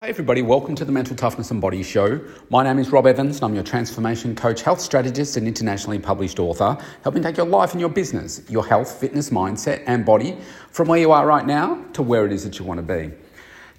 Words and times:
Hey 0.00 0.10
everybody, 0.10 0.42
welcome 0.42 0.76
to 0.76 0.84
the 0.84 0.92
Mental 0.92 1.16
Toughness 1.16 1.50
and 1.50 1.60
Body 1.60 1.82
Show. 1.82 2.20
My 2.50 2.62
name 2.62 2.78
is 2.78 2.90
Rob 2.90 3.04
Evans 3.04 3.38
and 3.38 3.46
I'm 3.46 3.54
your 3.56 3.64
transformation 3.64 4.36
coach, 4.36 4.62
health 4.62 4.80
strategist, 4.80 5.36
and 5.36 5.48
internationally 5.48 5.98
published 5.98 6.38
author, 6.38 6.78
helping 7.02 7.20
take 7.20 7.36
your 7.36 7.46
life 7.46 7.72
and 7.72 7.80
your 7.80 7.90
business, 7.90 8.40
your 8.48 8.64
health, 8.64 8.92
fitness, 9.00 9.30
mindset, 9.30 9.82
and 9.88 10.06
body 10.06 10.38
from 10.70 10.86
where 10.86 11.00
you 11.00 11.10
are 11.10 11.26
right 11.26 11.44
now 11.44 11.84
to 11.94 12.02
where 12.02 12.24
it 12.24 12.30
is 12.30 12.44
that 12.44 12.60
you 12.60 12.64
want 12.64 12.78
to 12.78 12.82
be. 12.82 13.10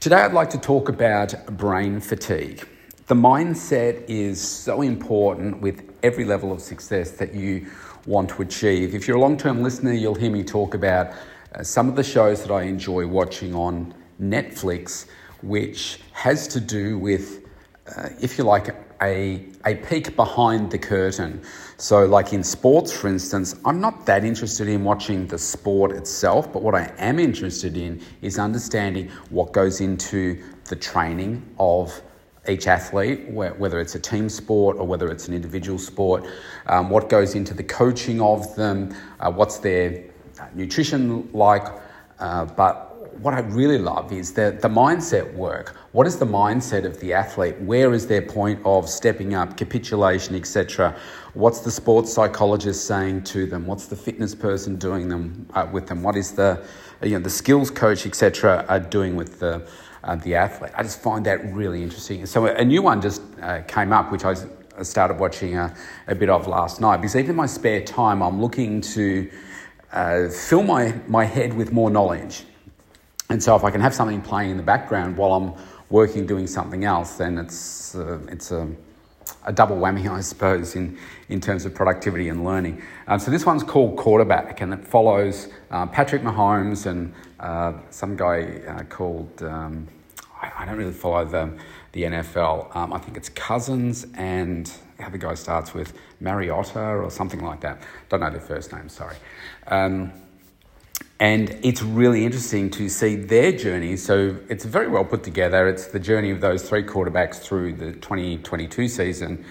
Today 0.02 0.18
I'd 0.18 0.34
like 0.34 0.50
to 0.50 0.58
talk 0.58 0.90
about 0.90 1.34
brain 1.56 2.02
fatigue. 2.02 2.68
The 3.08 3.16
mindset 3.16 4.04
is 4.10 4.46
so 4.46 4.82
important 4.82 5.62
with 5.62 5.90
every 6.04 6.26
level 6.26 6.52
of 6.52 6.60
success 6.60 7.12
that 7.12 7.34
you 7.34 7.72
want 8.06 8.30
to 8.32 8.42
achieve. 8.42 8.94
If 8.94 9.08
you're 9.08 9.16
a 9.16 9.22
long 9.22 9.38
term 9.38 9.64
listener, 9.64 9.94
you'll 9.94 10.16
hear 10.16 10.32
me 10.32 10.44
talk 10.44 10.74
about 10.74 11.14
uh, 11.56 11.64
some 11.64 11.88
of 11.88 11.96
the 11.96 12.04
shows 12.04 12.44
that 12.44 12.52
I 12.52 12.64
enjoy 12.64 13.08
watching 13.08 13.56
on 13.56 13.94
Netflix 14.22 15.06
which 15.42 16.00
has 16.12 16.48
to 16.50 16.60
do 16.60 16.98
with, 16.98 17.46
uh, 17.96 18.10
if 18.22 18.38
you 18.38 18.44
like, 18.44 18.76
a, 19.02 19.46
a 19.66 19.76
peek 19.76 20.16
behind 20.16 20.72
the 20.72 20.78
curtain. 20.78 21.42
So, 21.78 22.06
like 22.06 22.34
in 22.34 22.44
sports, 22.44 22.92
for 22.92 23.08
instance, 23.08 23.56
I'm 23.66 23.80
not 23.80 24.06
that 24.06 24.26
interested 24.26 24.68
in 24.68 24.84
watching 24.84 25.28
the 25.28 25.38
sport 25.38 25.92
itself, 25.92 26.52
but 26.52 26.62
what 26.62 26.76
I 26.76 26.92
am 26.98 27.20
interested 27.20 27.78
in 27.78 28.02
is 28.22 28.38
understanding 28.38 29.10
what 29.30 29.54
goes 29.54 29.80
into 29.80 30.42
the 30.66 30.76
training 30.76 31.48
of 31.58 32.02
each 32.48 32.68
athlete, 32.68 33.30
whether 33.30 33.80
it's 33.80 33.96
a 33.96 34.00
team 34.00 34.28
sport 34.28 34.78
or 34.78 34.88
whether 34.88 35.10
it's 35.12 35.28
an 35.28 35.34
individual 35.34 35.78
sport, 35.78 36.26
um, 36.66 36.90
what 36.90 37.08
goes 37.08 37.36
into 37.36 37.54
the 37.54 37.64
coaching 37.64 38.22
of 38.22 38.56
them, 38.56 38.94
uh, 39.20 39.32
what's 39.32 39.60
their 39.60 40.04
nutrition 40.56 41.30
like, 41.34 41.68
uh, 42.20 42.46
but 42.46 42.89
what 43.22 43.34
I 43.34 43.40
really 43.40 43.78
love 43.78 44.12
is 44.14 44.34
the, 44.34 44.58
the 44.62 44.70
mindset 44.70 45.34
work. 45.34 45.76
What 45.92 46.08
is 46.08 46.18
the 46.18 46.26
mindset 46.26 46.86
of 46.86 47.00
the 47.00 47.14
athlete? 47.14 47.60
Where 47.60 47.94
is 47.94 48.08
their 48.08 48.22
point 48.22 48.62
of 48.66 48.90
stepping 48.90 49.34
up, 49.34 49.58
capitulation, 49.58 50.36
etc.? 50.36 50.96
What's 51.34 51.60
the 51.60 51.72
sports 51.72 52.14
psychologist 52.14 52.86
saying 52.86 53.24
to 53.26 53.46
them? 53.46 53.68
What's 53.68 53.88
the 53.88 53.96
fitness 53.96 54.34
person 54.34 54.78
doing 54.78 55.10
them 55.10 55.48
uh, 55.54 55.68
with 55.72 55.88
them? 55.88 56.02
What 56.02 56.16
is 56.16 56.32
the 56.32 56.64
you 57.02 57.12
know 57.12 57.20
the 57.20 57.30
skills 57.30 57.72
coach, 57.72 58.06
etc., 58.06 58.66
are 58.68 58.80
doing 58.80 59.16
with 59.16 59.40
the 59.40 59.68
uh, 60.04 60.16
the 60.16 60.36
athlete? 60.36 60.72
I 60.76 60.84
just 60.84 61.02
find 61.02 61.26
that 61.26 61.54
really 61.54 61.84
interesting. 61.84 62.26
So 62.26 62.46
a 62.46 62.64
new 62.64 62.82
one 62.82 63.02
just 63.02 63.22
uh, 63.42 63.62
came 63.64 63.92
up, 63.92 64.12
which 64.12 64.24
I 64.26 64.36
started 64.84 65.20
watching 65.20 65.58
a, 65.58 65.76
a, 66.08 66.16
bit 66.16 66.30
of 66.30 66.48
last 66.48 66.80
night 66.80 66.98
because 66.98 67.16
even 67.16 67.32
in 67.32 67.36
my 67.36 67.46
spare 67.46 67.82
time, 67.82 68.22
I'm 68.22 68.42
looking 68.42 68.82
to 68.82 69.30
uh, 69.92 70.30
fill 70.30 70.64
my, 70.64 70.94
my 71.08 71.26
head 71.26 71.54
with 71.54 71.72
more 71.72 71.90
knowledge. 71.90 72.46
And 73.32 73.44
so 73.44 73.56
if 73.56 73.64
I 73.64 73.70
can 73.70 73.80
have 73.82 73.94
something 73.94 74.24
playing 74.24 74.50
in 74.50 74.58
the 74.58 74.64
background 74.64 75.16
while 75.16 75.34
I'm 75.34 75.54
working 75.92 76.26
doing 76.26 76.48
something 76.48 76.84
else, 76.84 77.14
then 77.18 77.38
it's, 77.38 77.94
uh, 77.94 78.20
it's 78.28 78.52
a, 78.52 78.68
a, 79.46 79.54
double 79.54 79.76
whammy, 79.76 80.10
I 80.12 80.22
suppose, 80.22 80.76
in, 80.76 80.98
in 81.30 81.40
terms 81.40 81.64
of 81.64 81.76
productivity 81.76 82.30
and 82.30 82.44
learning. 82.44 82.82
Um, 83.08 83.20
so 83.20 83.30
this 83.30 83.46
one's 83.46 83.62
called 83.62 83.98
Quarterback, 83.98 84.62
and 84.62 84.74
it 84.74 84.84
follows 84.84 85.48
uh, 85.70 85.86
Patrick 85.86 86.24
Mahomes 86.24 86.88
and 86.88 87.14
uh, 87.40 87.74
some 87.92 88.16
guy 88.16 88.62
uh, 88.68 88.84
called, 88.86 89.44
um, 89.44 89.88
I, 90.42 90.52
I, 90.60 90.66
don't 90.66 90.78
really 90.78 90.92
follow 90.92 91.24
the, 91.24 91.56
the 91.92 92.04
NFL. 92.04 92.76
Um, 92.76 92.94
I 92.94 92.98
think 92.98 93.16
it's 93.16 93.30
Cousins 93.30 94.08
and 94.16 94.72
how 95.00 95.10
the 95.10 95.20
guy 95.20 95.36
starts 95.36 95.76
with 95.76 95.94
Mariota 96.20 96.80
or 96.80 97.12
something 97.12 97.44
like 97.44 97.62
that. 97.62 97.84
Don't 98.10 98.22
know 98.22 98.32
their 98.32 98.42
first 98.42 98.74
name, 98.74 98.90
sorry. 98.90 99.18
And 101.20 101.60
it's 101.64 101.82
really 101.82 102.24
interesting 102.24 102.70
to 102.72 102.88
see 102.88 103.16
their 103.18 103.52
journey. 103.52 103.98
So 103.98 104.38
it's 104.48 104.64
very 104.64 104.88
well 104.88 105.04
put 105.04 105.24
together. 105.24 105.68
It's 105.68 105.88
the 105.88 106.00
journey 106.00 106.32
of 106.32 106.40
those 106.40 106.68
three 106.68 106.84
quarterbacks 106.84 107.36
through 107.40 107.74
the 107.74 107.92
2022 107.92 108.88
season 108.88 109.44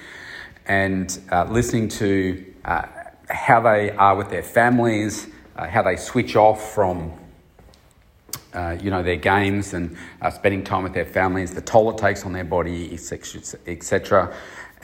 and 0.66 1.18
uh, 1.30 1.44
listening 1.44 1.88
to 1.88 2.54
uh, 2.64 2.86
how 3.28 3.60
they 3.60 3.90
are 3.90 4.16
with 4.16 4.30
their 4.30 4.42
families, 4.42 5.26
uh, 5.56 5.66
how 5.66 5.82
they 5.82 5.96
switch 5.96 6.36
off 6.36 6.74
from. 6.74 7.12
Uh, 8.54 8.76
you 8.80 8.90
know 8.90 9.02
their 9.02 9.16
games 9.16 9.74
and 9.74 9.94
uh, 10.22 10.30
spending 10.30 10.64
time 10.64 10.82
with 10.82 10.94
their 10.94 11.04
families, 11.04 11.54
the 11.54 11.60
toll 11.60 11.90
it 11.90 11.98
takes 11.98 12.24
on 12.24 12.32
their 12.32 12.44
body, 12.44 12.92
etc. 12.94 14.34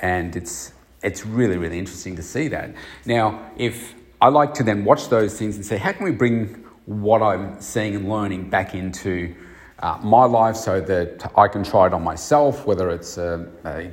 And 0.03 0.37
it's 0.37 0.75
it's 1.03 1.25
really 1.25 1.57
really 1.57 1.79
interesting 1.79 2.15
to 2.17 2.23
see 2.23 2.49
that. 2.49 2.75
Now, 3.07 3.51
if 3.57 3.95
I 4.21 4.29
like 4.29 4.53
to 4.55 4.63
then 4.63 4.85
watch 4.85 5.09
those 5.09 5.39
things 5.39 5.57
and 5.57 5.65
say, 5.65 5.79
how 5.79 5.93
can 5.93 6.05
we 6.05 6.11
bring 6.11 6.64
what 6.87 7.23
I'm 7.23 7.61
seeing 7.61 7.97
and 7.97 8.09
learning 8.09 8.51
back 8.51 8.75
into 8.75 9.35
uh, 9.79 9.99
my 10.03 10.25
life 10.25 10.57
so 10.57 10.81
that 10.81 11.33
I 11.37 11.49
can 11.49 11.65
try 11.65 11.87
it 11.87 11.95
on 11.95 12.03
myself, 12.03 12.67
whether 12.67 12.91
it's 12.91 13.17
a, 13.19 13.49
a, 13.65 13.91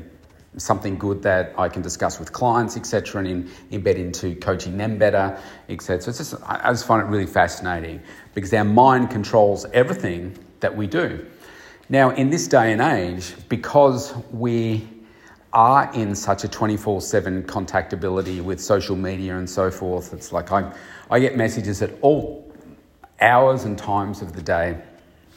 something 0.58 0.98
good 0.98 1.24
that 1.24 1.54
I 1.58 1.70
can 1.70 1.82
discuss 1.82 2.20
with 2.20 2.34
clients, 2.34 2.76
etc., 2.78 3.24
and 3.24 3.28
in, 3.72 3.82
embed 3.82 3.96
into 3.96 4.36
coaching 4.36 4.78
them 4.78 4.98
better, 4.98 5.40
etc. 5.70 6.02
So 6.02 6.10
it's 6.10 6.18
just, 6.18 6.44
I 6.46 6.72
just 6.72 6.86
find 6.86 7.02
it 7.02 7.06
really 7.06 7.26
fascinating 7.26 8.02
because 8.34 8.54
our 8.54 8.66
mind 8.66 9.10
controls 9.10 9.66
everything 9.74 10.38
that 10.60 10.76
we 10.76 10.88
do. 10.88 11.26
Now, 11.90 12.12
in 12.12 12.30
this 12.30 12.48
day 12.48 12.72
and 12.72 12.82
age, 12.82 13.34
because 13.50 14.14
we 14.32 14.88
are 15.54 15.92
in 15.94 16.16
such 16.16 16.46
a 16.46 16.48
24 16.48 17.02
7 17.02 17.44
contactability 17.44 18.42
with 18.42 18.62
social 18.62 18.96
media 18.96 19.38
and 19.38 19.50
so 19.50 19.72
forth, 19.72 20.14
it's 20.14 20.32
like 20.32 20.52
I, 20.52 20.74
I 21.10 21.20
get 21.20 21.36
messages 21.36 21.82
at 21.82 21.92
all 22.02 22.51
hours 23.22 23.66
and 23.66 23.78
times 23.78 24.22
of 24.22 24.34
the 24.34 24.42
day. 24.42 24.78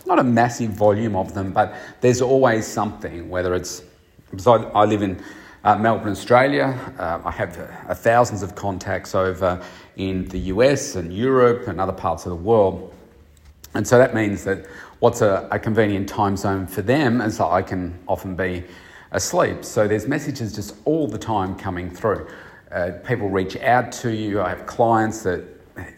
Not 0.07 0.19
a 0.19 0.25
massive 0.25 0.71
volume 0.71 1.17
of 1.17 1.35
them, 1.35 1.53
but 1.53 1.75
there's 2.01 2.21
always 2.21 2.67
something, 2.67 3.31
whether 3.31 3.55
it's, 3.55 3.83
because 4.31 4.47
I, 4.47 4.57
I 4.57 4.85
live 4.85 5.03
in 5.03 5.23
uh, 5.65 5.77
Melbourne, 5.77 6.13
Australia. 6.13 6.79
Uh, 6.99 7.21
I 7.25 7.31
have 7.31 7.59
uh, 7.59 7.95
thousands 7.95 8.43
of 8.43 8.55
contacts 8.55 9.15
over 9.15 9.63
in 9.97 10.29
the 10.29 10.39
US 10.39 10.97
and 10.97 11.13
Europe 11.13 11.69
and 11.69 11.81
other 11.81 11.93
parts 11.93 12.27
of 12.27 12.31
the 12.31 12.37
world. 12.37 12.93
And 13.73 13.87
so 13.87 13.99
that 13.99 14.15
means 14.15 14.45
that 14.45 14.67
what's 15.01 15.23
a, 15.23 15.49
a 15.51 15.59
convenient 15.59 16.09
time 16.09 16.37
zone 16.37 16.67
for 16.67 16.83
them 16.83 17.21
is 17.21 17.39
that 17.39 17.47
I 17.47 17.63
can 17.63 17.99
often 18.07 18.37
be 18.37 18.63
asleep. 19.13 19.65
So 19.65 19.89
there's 19.89 20.07
messages 20.07 20.55
just 20.55 20.77
all 20.85 21.09
the 21.09 21.19
time 21.19 21.57
coming 21.57 21.91
through. 21.91 22.29
Uh, 22.71 22.93
people 23.07 23.31
reach 23.31 23.57
out 23.57 23.91
to 23.93 24.11
you. 24.13 24.43
I 24.43 24.51
have 24.51 24.67
clients 24.67 25.23
that 25.23 25.45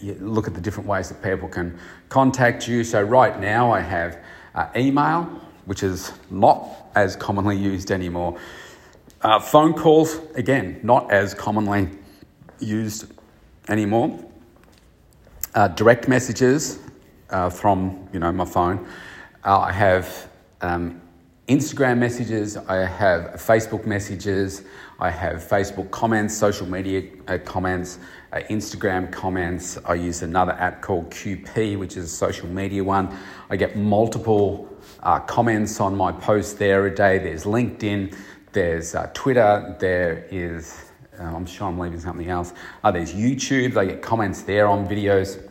you 0.00 0.14
look 0.20 0.46
at 0.46 0.54
the 0.54 0.60
different 0.60 0.88
ways 0.88 1.08
that 1.08 1.22
people 1.22 1.48
can 1.48 1.78
contact 2.08 2.66
you. 2.66 2.84
So, 2.84 3.02
right 3.02 3.38
now, 3.40 3.70
I 3.70 3.80
have 3.80 4.18
uh, 4.54 4.68
email, 4.76 5.24
which 5.66 5.82
is 5.82 6.12
not 6.30 6.68
as 6.94 7.16
commonly 7.16 7.56
used 7.56 7.90
anymore. 7.90 8.38
Uh, 9.22 9.40
phone 9.40 9.74
calls, 9.74 10.18
again, 10.34 10.80
not 10.82 11.10
as 11.10 11.34
commonly 11.34 11.88
used 12.58 13.12
anymore. 13.68 14.24
Uh, 15.54 15.68
direct 15.68 16.08
messages 16.08 16.78
uh, 17.30 17.50
from 17.50 18.08
you 18.12 18.18
know 18.18 18.30
my 18.32 18.44
phone. 18.44 18.86
Uh, 19.44 19.60
I 19.60 19.72
have 19.72 20.28
um, 20.60 21.00
Instagram 21.48 21.98
messages. 21.98 22.56
I 22.56 22.86
have 22.86 23.34
Facebook 23.34 23.86
messages. 23.86 24.62
I 24.98 25.10
have 25.10 25.36
Facebook 25.36 25.90
comments, 25.90 26.34
social 26.34 26.66
media 26.66 27.02
uh, 27.28 27.36
comments, 27.44 27.98
uh, 28.32 28.38
Instagram 28.48 29.12
comments. 29.12 29.78
I 29.84 29.94
use 29.94 30.22
another 30.22 30.52
app 30.52 30.80
called 30.80 31.10
QP, 31.10 31.78
which 31.78 31.98
is 31.98 32.04
a 32.04 32.16
social 32.16 32.48
media 32.48 32.82
one. 32.82 33.14
I 33.50 33.56
get 33.56 33.76
multiple 33.76 34.66
uh, 35.02 35.20
comments 35.20 35.80
on 35.80 35.94
my 35.94 36.12
posts 36.12 36.54
there 36.54 36.86
a 36.86 36.94
day. 36.94 37.18
There's 37.18 37.44
LinkedIn, 37.44 38.16
there's 38.52 38.94
uh, 38.94 39.10
Twitter, 39.12 39.76
there 39.78 40.26
is, 40.30 40.90
uh, 41.20 41.24
I'm 41.24 41.44
sure 41.44 41.68
I'm 41.68 41.78
leaving 41.78 42.00
something 42.00 42.30
else. 42.30 42.54
Uh, 42.82 42.90
there's 42.90 43.12
YouTube, 43.12 43.76
I 43.76 43.84
get 43.84 44.00
comments 44.00 44.42
there 44.42 44.66
on 44.66 44.88
videos. 44.88 45.46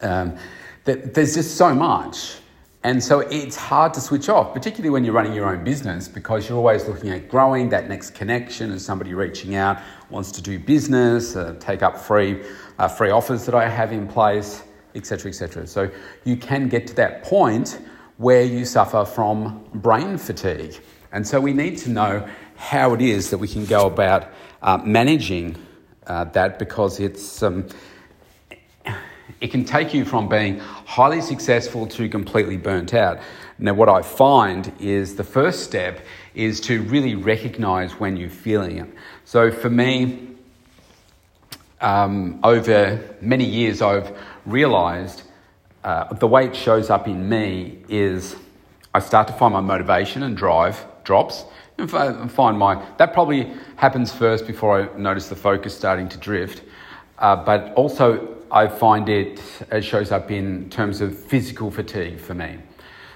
Um, 0.00 0.38
there's 0.84 1.34
just 1.34 1.56
so 1.58 1.74
much. 1.74 2.36
And 2.84 3.02
so 3.02 3.20
it's 3.20 3.56
hard 3.56 3.94
to 3.94 4.00
switch 4.02 4.28
off, 4.28 4.52
particularly 4.52 4.90
when 4.90 5.04
you're 5.04 5.14
running 5.14 5.32
your 5.32 5.46
own 5.46 5.64
business, 5.64 6.06
because 6.06 6.46
you're 6.46 6.58
always 6.58 6.86
looking 6.86 7.08
at 7.08 7.30
growing 7.30 7.70
that 7.70 7.88
next 7.88 8.10
connection 8.10 8.70
and 8.70 8.80
somebody 8.80 9.14
reaching 9.14 9.54
out 9.54 9.80
wants 10.10 10.30
to 10.32 10.42
do 10.42 10.58
business, 10.58 11.34
uh, 11.34 11.56
take 11.58 11.82
up 11.82 11.96
free, 11.96 12.44
uh, 12.78 12.86
free 12.86 13.08
offers 13.08 13.46
that 13.46 13.54
I 13.54 13.70
have 13.70 13.90
in 13.90 14.06
place, 14.06 14.62
etc., 14.94 15.30
etc. 15.30 15.66
So 15.66 15.90
you 16.24 16.36
can 16.36 16.68
get 16.68 16.86
to 16.88 16.94
that 16.96 17.24
point 17.24 17.80
where 18.18 18.44
you 18.44 18.66
suffer 18.66 19.06
from 19.06 19.64
brain 19.72 20.18
fatigue. 20.18 20.78
And 21.10 21.26
so 21.26 21.40
we 21.40 21.54
need 21.54 21.78
to 21.78 21.90
know 21.90 22.28
how 22.56 22.92
it 22.92 23.00
is 23.00 23.30
that 23.30 23.38
we 23.38 23.48
can 23.48 23.64
go 23.64 23.86
about 23.86 24.30
uh, 24.60 24.76
managing 24.84 25.56
uh, 26.06 26.24
that 26.24 26.58
because 26.58 27.00
it's. 27.00 27.42
Um, 27.42 27.66
it 29.44 29.50
can 29.50 29.62
take 29.62 29.92
you 29.92 30.06
from 30.06 30.26
being 30.26 30.58
highly 30.58 31.20
successful 31.20 31.86
to 31.86 32.08
completely 32.08 32.56
burnt 32.56 32.94
out. 32.94 33.18
Now, 33.58 33.74
what 33.74 33.90
I 33.90 34.00
find 34.00 34.72
is 34.80 35.16
the 35.16 35.22
first 35.22 35.64
step 35.64 36.00
is 36.34 36.62
to 36.62 36.80
really 36.84 37.14
recognize 37.14 37.92
when 38.00 38.16
you're 38.16 38.30
feeling 38.30 38.78
it. 38.78 38.88
So, 39.26 39.50
for 39.50 39.68
me, 39.68 40.28
um, 41.82 42.40
over 42.42 43.16
many 43.20 43.44
years, 43.44 43.82
I've 43.82 44.16
realized 44.46 45.24
uh, 45.84 46.14
the 46.14 46.26
way 46.26 46.46
it 46.46 46.56
shows 46.56 46.88
up 46.88 47.06
in 47.06 47.28
me 47.28 47.80
is 47.90 48.36
I 48.94 49.00
start 49.00 49.26
to 49.26 49.34
find 49.34 49.52
my 49.52 49.60
motivation 49.60 50.22
and 50.22 50.34
drive 50.34 50.86
drops 51.04 51.44
and 51.76 51.90
find 51.90 52.58
my 52.58 52.82
that 52.96 53.12
probably 53.12 53.52
happens 53.76 54.10
first 54.10 54.46
before 54.46 54.80
I 54.80 54.98
notice 54.98 55.28
the 55.28 55.36
focus 55.36 55.76
starting 55.76 56.08
to 56.08 56.16
drift. 56.16 56.62
Uh, 57.18 57.36
but 57.36 57.74
also, 57.74 58.33
I 58.54 58.68
find 58.68 59.08
it, 59.08 59.42
it 59.72 59.82
shows 59.82 60.12
up 60.12 60.30
in 60.30 60.70
terms 60.70 61.00
of 61.00 61.18
physical 61.18 61.72
fatigue 61.72 62.20
for 62.20 62.34
me. 62.34 62.58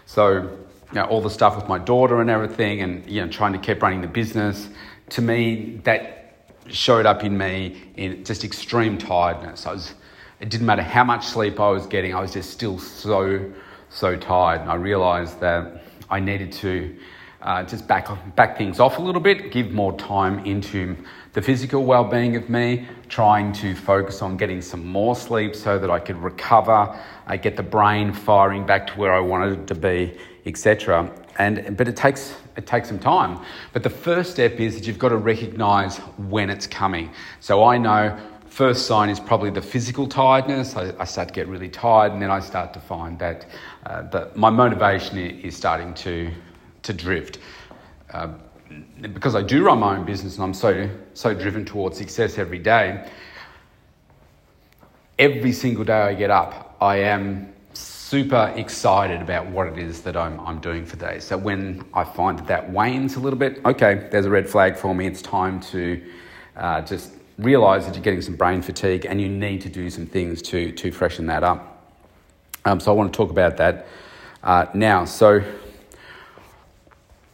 So, 0.04 0.32
you 0.32 0.94
know, 0.94 1.04
all 1.04 1.20
the 1.20 1.30
stuff 1.30 1.54
with 1.54 1.68
my 1.68 1.78
daughter 1.78 2.20
and 2.20 2.28
everything, 2.28 2.82
and 2.82 3.08
you 3.08 3.20
know, 3.20 3.28
trying 3.28 3.52
to 3.52 3.58
keep 3.60 3.80
running 3.80 4.00
the 4.00 4.08
business. 4.08 4.68
To 5.10 5.22
me, 5.22 5.80
that 5.84 6.18
showed 6.66 7.06
up 7.06 7.22
in 7.22 7.38
me 7.38 7.80
in 7.94 8.24
just 8.24 8.42
extreme 8.42 8.98
tiredness. 8.98 9.64
I 9.64 9.74
was, 9.74 9.94
it 10.40 10.50
didn't 10.50 10.66
matter 10.66 10.82
how 10.82 11.04
much 11.04 11.24
sleep 11.24 11.60
I 11.60 11.70
was 11.70 11.86
getting, 11.86 12.16
I 12.16 12.20
was 12.20 12.32
just 12.32 12.50
still 12.50 12.80
so, 12.80 13.52
so 13.90 14.16
tired. 14.16 14.62
And 14.62 14.70
I 14.70 14.74
realized 14.74 15.38
that 15.38 15.84
I 16.10 16.18
needed 16.18 16.50
to 16.54 16.96
uh, 17.42 17.62
just 17.62 17.86
back, 17.86 18.08
back 18.34 18.58
things 18.58 18.80
off 18.80 18.98
a 18.98 19.02
little 19.02 19.20
bit, 19.20 19.52
give 19.52 19.70
more 19.70 19.96
time 19.98 20.44
into 20.44 20.96
the 21.34 21.42
physical 21.42 21.84
well 21.84 22.02
being 22.02 22.34
of 22.34 22.48
me, 22.48 22.88
trying 23.08 23.52
to 23.54 23.74
focus 23.74 24.22
on 24.22 24.36
getting 24.36 24.60
some 24.60 24.86
more 24.86 25.16
sleep 25.16 25.54
so 25.54 25.78
that 25.78 25.90
I 25.90 25.98
could 25.98 26.16
recover, 26.16 26.98
uh, 27.26 27.36
get 27.36 27.56
the 27.56 27.62
brain 27.62 28.12
firing 28.12 28.66
back 28.66 28.86
to 28.88 28.92
where 28.94 29.12
I 29.12 29.20
wanted 29.20 29.60
it 29.60 29.66
to 29.68 29.74
be, 29.74 30.16
etc. 30.46 31.10
And 31.38 31.76
but 31.76 31.88
it 31.88 31.96
takes 31.96 32.36
it 32.56 32.66
takes 32.66 32.88
some 32.88 32.98
time. 32.98 33.44
But 33.72 33.82
the 33.82 33.90
first 33.90 34.32
step 34.32 34.58
is 34.58 34.74
that 34.74 34.86
you've 34.86 34.98
got 34.98 35.10
to 35.10 35.16
recognise 35.16 35.98
when 36.16 36.50
it's 36.50 36.66
coming. 36.66 37.10
So 37.40 37.64
I 37.64 37.78
know 37.78 38.18
first 38.48 38.86
sign 38.86 39.08
is 39.08 39.20
probably 39.20 39.50
the 39.50 39.62
physical 39.62 40.06
tiredness. 40.08 40.74
I, 40.74 40.92
I, 40.98 41.04
start 41.04 41.28
to 41.28 41.34
get 41.34 41.46
really 41.46 41.68
tired, 41.68 42.12
and 42.12 42.20
then 42.20 42.30
I 42.30 42.40
start 42.40 42.72
to 42.74 42.80
find 42.80 43.16
that, 43.20 43.46
uh, 43.86 44.02
that 44.10 44.36
my 44.36 44.50
motivation 44.50 45.18
is 45.18 45.56
starting 45.56 45.94
to 45.94 46.32
to 46.82 46.92
drift. 46.92 47.38
Uh, 48.12 48.32
because 49.00 49.34
I 49.34 49.42
do 49.42 49.64
run 49.64 49.78
my 49.78 49.96
own 49.96 50.04
business 50.04 50.36
and 50.36 50.44
I'm 50.44 50.54
so, 50.54 50.88
so 51.14 51.34
driven 51.34 51.64
towards 51.64 51.96
success 51.96 52.38
every 52.38 52.58
day, 52.58 53.08
every 55.18 55.52
single 55.52 55.84
day 55.84 56.00
I 56.00 56.14
get 56.14 56.30
up, 56.30 56.76
I 56.80 56.96
am 56.96 57.52
super 57.72 58.52
excited 58.56 59.20
about 59.20 59.46
what 59.48 59.66
it 59.66 59.78
is 59.78 60.00
that 60.02 60.16
I'm, 60.16 60.40
I'm 60.40 60.60
doing 60.60 60.86
for 60.86 60.96
the 60.96 61.06
day. 61.06 61.18
So 61.18 61.36
when 61.36 61.84
I 61.92 62.04
find 62.04 62.38
that 62.38 62.46
that 62.46 62.70
wanes 62.70 63.16
a 63.16 63.20
little 63.20 63.38
bit, 63.38 63.60
okay, 63.64 64.08
there's 64.10 64.26
a 64.26 64.30
red 64.30 64.48
flag 64.48 64.76
for 64.76 64.94
me. 64.94 65.06
It's 65.06 65.22
time 65.22 65.60
to 65.60 66.02
uh, 66.56 66.80
just 66.82 67.12
realize 67.38 67.86
that 67.86 67.94
you're 67.94 68.02
getting 68.02 68.22
some 68.22 68.36
brain 68.36 68.62
fatigue 68.62 69.04
and 69.04 69.20
you 69.20 69.28
need 69.28 69.60
to 69.62 69.68
do 69.68 69.90
some 69.90 70.06
things 70.06 70.42
to, 70.42 70.72
to 70.72 70.90
freshen 70.90 71.26
that 71.26 71.44
up. 71.44 71.92
Um, 72.64 72.80
so 72.80 72.90
I 72.90 72.94
want 72.94 73.12
to 73.12 73.16
talk 73.16 73.30
about 73.30 73.56
that 73.58 73.86
uh, 74.42 74.66
now. 74.74 75.04
So 75.04 75.42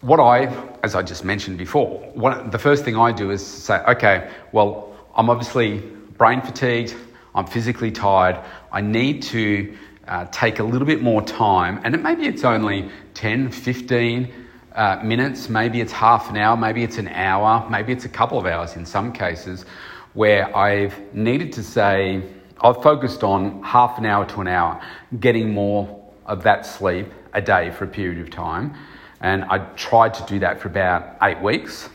what 0.05 0.21
I, 0.21 0.55
as 0.83 0.95
I 0.95 1.03
just 1.03 1.25
mentioned 1.25 1.57
before, 1.57 1.99
what, 2.13 2.53
the 2.53 2.59
first 2.59 2.85
thing 2.85 2.95
I 2.95 3.11
do 3.11 3.31
is 3.31 3.45
say, 3.45 3.79
okay, 3.89 4.31
well, 4.53 4.95
I'm 5.15 5.31
obviously 5.31 5.79
brain 6.19 6.43
fatigued, 6.43 6.95
I'm 7.35 7.47
physically 7.47 7.91
tired, 7.91 8.39
I 8.71 8.83
need 8.83 9.23
to 9.23 9.75
uh, 10.07 10.27
take 10.27 10.59
a 10.59 10.63
little 10.63 10.87
bit 10.87 11.01
more 11.01 11.23
time, 11.23 11.81
and 11.85 11.95
it, 11.95 12.03
maybe 12.03 12.27
it's 12.27 12.45
only 12.45 12.91
10, 13.15 13.51
15 13.51 14.35
uh, 14.75 15.01
minutes, 15.03 15.49
maybe 15.49 15.81
it's 15.81 15.93
half 15.93 16.29
an 16.29 16.37
hour, 16.37 16.55
maybe 16.55 16.85
it's 16.85 16.99
an 16.99 17.09
hour, 17.09 17.67
maybe 17.71 17.91
it's 17.91 18.05
a 18.05 18.11
couple 18.11 18.39
of 18.39 18.45
hours 18.45 18.77
in 18.77 18.85
some 18.85 19.11
cases, 19.11 19.65
where 20.13 20.55
I've 20.55 21.15
needed 21.15 21.51
to 21.55 21.63
say, 21.63 22.23
I've 22.61 22.83
focused 22.83 23.25
on 23.25 23.63
half 23.63 23.97
an 23.97 24.05
hour 24.05 24.27
to 24.27 24.43
an 24.43 24.49
hour, 24.49 24.83
getting 25.19 25.55
more 25.55 26.05
of 26.27 26.43
that 26.43 26.67
sleep 26.67 27.11
a 27.33 27.41
day 27.41 27.71
for 27.71 27.85
a 27.85 27.89
period 27.89 28.21
of 28.21 28.31
time 28.31 28.77
and 29.21 29.45
I 29.45 29.59
tried 29.75 30.15
to 30.15 30.27
do 30.27 30.39
that 30.41 30.61
for 30.61 30.69
about 30.69 31.17
eight 31.23 31.41
weeks, 31.41 31.89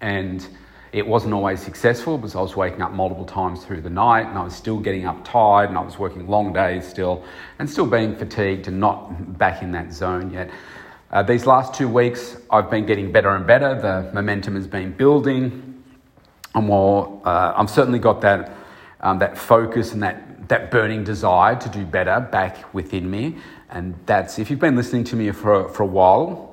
and 0.00 0.46
it 0.92 1.06
wasn't 1.06 1.34
always 1.34 1.60
successful 1.60 2.16
because 2.16 2.34
I 2.34 2.40
was 2.40 2.56
waking 2.56 2.80
up 2.80 2.92
multiple 2.92 3.26
times 3.26 3.64
through 3.64 3.82
the 3.82 3.90
night 3.90 4.26
and 4.26 4.38
I 4.38 4.42
was 4.42 4.54
still 4.54 4.78
getting 4.78 5.04
up 5.04 5.22
tired 5.22 5.68
and 5.68 5.76
I 5.76 5.82
was 5.82 5.98
working 5.98 6.26
long 6.26 6.52
days 6.52 6.88
still 6.88 7.24
and 7.58 7.68
still 7.68 7.86
being 7.86 8.16
fatigued 8.16 8.68
and 8.68 8.80
not 8.80 9.36
back 9.38 9.62
in 9.62 9.72
that 9.72 9.92
zone 9.92 10.32
yet. 10.32 10.50
Uh, 11.10 11.22
these 11.22 11.46
last 11.46 11.74
two 11.74 11.88
weeks, 11.88 12.36
I've 12.50 12.70
been 12.70 12.86
getting 12.86 13.12
better 13.12 13.34
and 13.34 13.46
better. 13.46 13.80
The 13.80 14.10
momentum 14.14 14.54
has 14.54 14.66
been 14.66 14.92
building. 14.92 15.82
I'm 16.54 16.66
more, 16.66 17.20
uh, 17.24 17.54
I've 17.56 17.70
certainly 17.70 17.98
got 17.98 18.20
that, 18.22 18.54
um, 19.00 19.18
that 19.18 19.36
focus 19.36 19.92
and 19.92 20.02
that, 20.02 20.48
that 20.48 20.70
burning 20.70 21.04
desire 21.04 21.56
to 21.56 21.68
do 21.68 21.84
better 21.84 22.20
back 22.20 22.72
within 22.74 23.10
me. 23.10 23.36
And 23.70 23.94
that's, 24.06 24.38
if 24.38 24.50
you've 24.50 24.58
been 24.58 24.76
listening 24.76 25.04
to 25.04 25.16
me 25.16 25.30
for, 25.32 25.68
for 25.68 25.82
a 25.82 25.86
while, 25.86 26.47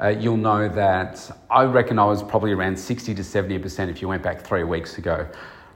uh, 0.00 0.08
you'll 0.08 0.36
know 0.36 0.68
that 0.68 1.30
I 1.50 1.64
reckon 1.64 1.98
I 1.98 2.04
was 2.04 2.22
probably 2.22 2.52
around 2.52 2.78
60 2.78 3.14
to 3.14 3.22
70% 3.22 3.88
if 3.88 4.02
you 4.02 4.08
went 4.08 4.22
back 4.22 4.40
three 4.40 4.64
weeks 4.64 4.98
ago. 4.98 5.28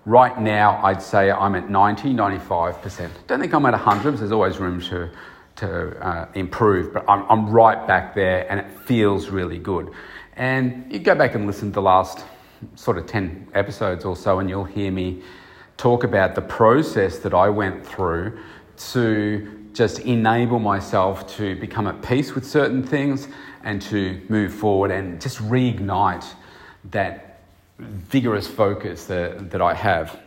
Right 0.04 0.40
now, 0.40 0.80
I'd 0.84 1.02
say 1.02 1.30
I'm 1.30 1.54
at 1.54 1.70
90, 1.70 2.14
95%. 2.14 3.10
Don't 3.26 3.40
think 3.40 3.52
I'm 3.52 3.66
at 3.66 3.72
100, 3.72 4.18
there's 4.18 4.32
always 4.32 4.58
room 4.58 4.80
to, 4.82 5.10
to 5.56 6.06
uh, 6.06 6.28
improve, 6.34 6.92
but 6.92 7.04
I'm, 7.08 7.24
I'm 7.30 7.50
right 7.50 7.86
back 7.86 8.14
there 8.14 8.50
and 8.50 8.58
it 8.58 8.70
feels 8.80 9.28
really 9.28 9.58
good. 9.58 9.90
And 10.34 10.90
you 10.92 10.98
go 10.98 11.14
back 11.14 11.34
and 11.34 11.46
listen 11.46 11.68
to 11.68 11.74
the 11.74 11.82
last 11.82 12.24
sort 12.74 12.98
of 12.98 13.06
10 13.06 13.48
episodes 13.54 14.04
or 14.04 14.16
so, 14.16 14.38
and 14.40 14.48
you'll 14.48 14.64
hear 14.64 14.90
me 14.90 15.22
talk 15.76 16.02
about 16.02 16.34
the 16.34 16.42
process 16.42 17.18
that 17.20 17.34
I 17.34 17.48
went 17.48 17.86
through 17.86 18.38
to 18.92 19.68
just 19.72 20.00
enable 20.00 20.58
myself 20.58 21.36
to 21.36 21.54
become 21.56 21.86
at 21.86 22.02
peace 22.02 22.34
with 22.34 22.44
certain 22.44 22.82
things 22.82 23.28
and 23.64 23.80
to 23.82 24.20
move 24.28 24.52
forward 24.52 24.90
and 24.90 25.20
just 25.20 25.38
reignite 25.38 26.26
that 26.90 27.40
vigorous 27.78 28.46
focus 28.46 29.04
that, 29.06 29.50
that 29.50 29.60
I 29.62 29.74
have. 29.74 30.20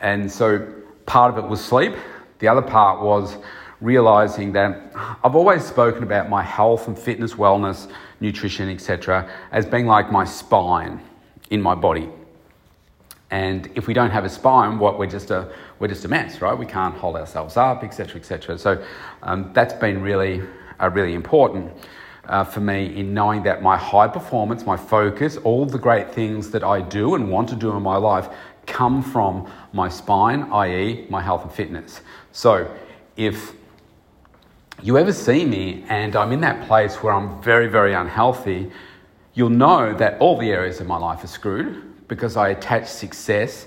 And 0.00 0.30
so 0.30 0.66
part 1.06 1.36
of 1.36 1.44
it 1.44 1.48
was 1.48 1.62
sleep, 1.62 1.94
the 2.38 2.48
other 2.48 2.62
part 2.62 3.02
was 3.02 3.36
realizing 3.80 4.52
that 4.52 4.92
I've 5.24 5.34
always 5.34 5.64
spoken 5.64 6.02
about 6.02 6.28
my 6.28 6.42
health 6.42 6.88
and 6.88 6.98
fitness, 6.98 7.34
wellness, 7.34 7.90
nutrition, 8.20 8.68
etc., 8.68 9.30
as 9.52 9.66
being 9.66 9.86
like 9.86 10.12
my 10.12 10.24
spine 10.24 11.00
in 11.50 11.60
my 11.60 11.74
body. 11.74 12.08
And 13.30 13.70
if 13.74 13.86
we 13.86 13.94
don't 13.94 14.10
have 14.10 14.24
a 14.24 14.28
spine, 14.28 14.78
what 14.78 14.98
we're 14.98 15.06
just 15.06 15.30
a 15.30 15.52
we're 15.78 15.88
just 15.88 16.04
a 16.04 16.08
mess, 16.08 16.42
right? 16.42 16.56
We 16.56 16.66
can't 16.66 16.94
hold 16.94 17.16
ourselves 17.16 17.56
up, 17.56 17.84
etc., 17.84 18.16
etc. 18.16 18.58
So 18.58 18.84
um, 19.22 19.50
that's 19.54 19.72
been 19.74 20.02
really 20.02 20.42
uh, 20.80 20.90
really 20.90 21.14
important 21.14 21.72
uh, 22.26 22.44
for 22.44 22.60
me 22.60 22.96
in 22.96 23.14
knowing 23.14 23.42
that 23.44 23.62
my 23.62 23.76
high 23.76 24.08
performance, 24.08 24.66
my 24.66 24.76
focus, 24.76 25.36
all 25.38 25.66
the 25.66 25.78
great 25.78 26.10
things 26.12 26.50
that 26.50 26.62
I 26.62 26.80
do 26.80 27.14
and 27.14 27.30
want 27.30 27.48
to 27.50 27.56
do 27.56 27.72
in 27.72 27.82
my 27.82 27.96
life 27.96 28.28
come 28.66 29.02
from 29.02 29.50
my 29.72 29.88
spine, 29.88 30.42
i.e., 30.52 31.06
my 31.08 31.20
health 31.20 31.42
and 31.42 31.52
fitness. 31.52 32.00
So 32.32 32.70
if 33.16 33.52
you 34.82 34.96
ever 34.96 35.12
see 35.12 35.44
me 35.44 35.84
and 35.88 36.16
I'm 36.16 36.32
in 36.32 36.40
that 36.40 36.66
place 36.66 37.02
where 37.02 37.12
I'm 37.12 37.42
very, 37.42 37.66
very 37.66 37.94
unhealthy, 37.94 38.70
you'll 39.34 39.50
know 39.50 39.92
that 39.94 40.18
all 40.20 40.38
the 40.38 40.50
areas 40.50 40.80
of 40.80 40.86
my 40.86 40.96
life 40.96 41.24
are 41.24 41.28
screwed 41.28 42.08
because 42.08 42.36
I 42.36 42.50
attach 42.50 42.86
success 42.86 43.66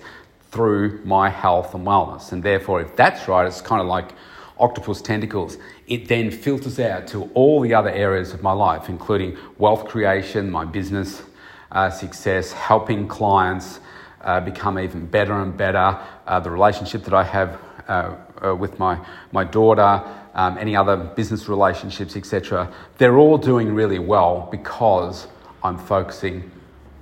through 0.51 1.01
my 1.04 1.30
health 1.30 1.74
and 1.74 1.86
wellness. 1.86 2.32
And 2.32 2.44
therefore, 2.44 2.82
if 2.82 2.96
that's 2.96 3.28
right, 3.28 3.46
it's 3.46 3.62
kind 3.62 3.82
of 3.82 3.88
like 3.88 4.13
octopus 4.60 5.01
tentacles, 5.01 5.58
it 5.88 6.08
then 6.08 6.32
filters 6.32 6.80
out 6.80 7.08
to 7.08 7.30
all 7.34 7.62
the 7.62 7.74
other 7.74 7.90
areas 7.90 8.34
of 8.34 8.42
my 8.42 8.52
life, 8.54 8.90
including 8.90 9.38
wealth 9.58 9.86
creation, 9.86 10.50
my 10.50 10.66
business 10.66 11.24
uh, 11.72 11.90
success, 11.90 12.52
helping 12.52 13.08
clients 13.08 13.80
uh, 14.22 14.40
become 14.40 14.80
even 14.80 15.06
better 15.06 15.34
and 15.42 15.58
better, 15.58 16.00
uh, 16.28 16.40
the 16.40 16.50
relationship 16.50 17.04
that 17.04 17.13
I 17.13 17.24
have 17.24 17.60
uh, 17.88 18.16
uh, 18.46 18.56
with 18.56 18.80
my, 18.80 19.00
my 19.32 19.44
daughter, 19.44 20.02
um, 20.36 20.58
any 20.58 20.75
other 20.75 20.96
business 20.96 21.50
relationships, 21.50 22.16
etc. 22.16 22.72
They're 22.98 23.18
all 23.18 23.38
doing 23.38 23.74
really 23.74 24.00
well 24.00 24.48
because 24.52 25.28
I'm 25.63 25.78
focusing 25.78 26.50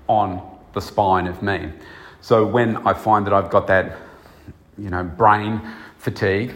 on 0.07 0.41
the 0.73 0.81
spine 0.81 1.27
of 1.27 1.41
me. 1.41 1.71
So 2.21 2.45
when 2.45 2.77
I 2.87 2.93
find 2.93 3.25
that 3.25 3.33
I've 3.33 3.49
got 3.49 3.67
that, 3.67 3.97
you 4.77 4.89
know, 4.89 5.03
brain 5.03 5.61
fatigue, 5.97 6.55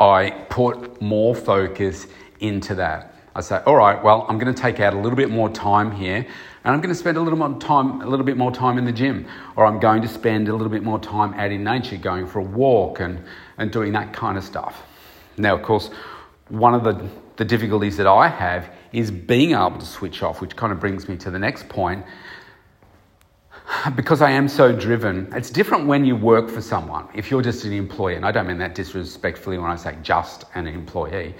I 0.00 0.30
put 0.48 1.00
more 1.00 1.34
focus 1.34 2.06
into 2.40 2.74
that. 2.76 3.14
I 3.34 3.40
say, 3.40 3.60
all 3.66 3.76
right, 3.76 4.02
well, 4.02 4.26
I'm 4.28 4.38
going 4.38 4.54
to 4.54 4.60
take 4.60 4.78
out 4.78 4.94
a 4.94 4.96
little 4.96 5.16
bit 5.16 5.30
more 5.30 5.48
time 5.48 5.90
here 5.90 6.26
and 6.64 6.74
I'm 6.74 6.80
going 6.80 6.94
to 6.94 6.98
spend 6.98 7.16
a 7.16 7.20
little 7.20 7.38
more 7.38 7.58
time, 7.58 8.00
a 8.00 8.06
little 8.06 8.24
bit 8.24 8.36
more 8.36 8.52
time 8.52 8.78
in 8.78 8.84
the 8.84 8.92
gym, 8.92 9.26
or 9.54 9.66
I'm 9.66 9.80
going 9.80 10.02
to 10.02 10.08
spend 10.08 10.48
a 10.48 10.52
little 10.52 10.70
bit 10.70 10.82
more 10.82 10.98
time 10.98 11.34
out 11.34 11.50
in 11.50 11.62
nature, 11.62 11.96
going 11.96 12.26
for 12.26 12.38
a 12.38 12.44
walk 12.44 13.00
and, 13.00 13.22
and 13.58 13.70
doing 13.70 13.92
that 13.92 14.12
kind 14.12 14.38
of 14.38 14.44
stuff. 14.44 14.82
Now, 15.36 15.56
of 15.56 15.62
course, 15.62 15.90
one 16.48 16.74
of 16.74 16.84
the, 16.84 17.06
the 17.36 17.44
difficulties 17.44 17.96
that 17.96 18.06
I 18.06 18.28
have 18.28 18.70
is 18.92 19.10
being 19.10 19.50
able 19.50 19.78
to 19.78 19.84
switch 19.84 20.22
off, 20.22 20.40
which 20.40 20.56
kind 20.56 20.72
of 20.72 20.80
brings 20.80 21.08
me 21.08 21.16
to 21.16 21.30
the 21.30 21.38
next 21.38 21.68
point, 21.68 22.04
because 23.96 24.22
I 24.22 24.30
am 24.30 24.48
so 24.48 24.72
driven, 24.72 25.32
it's 25.34 25.50
different 25.50 25.86
when 25.86 26.04
you 26.04 26.16
work 26.16 26.48
for 26.48 26.60
someone. 26.60 27.08
If 27.14 27.30
you're 27.30 27.42
just 27.42 27.64
an 27.64 27.72
employee, 27.72 28.16
and 28.16 28.24
I 28.24 28.32
don't 28.32 28.46
mean 28.46 28.58
that 28.58 28.74
disrespectfully 28.74 29.58
when 29.58 29.70
I 29.70 29.76
say 29.76 29.96
just 30.02 30.44
an 30.54 30.66
employee, 30.66 31.34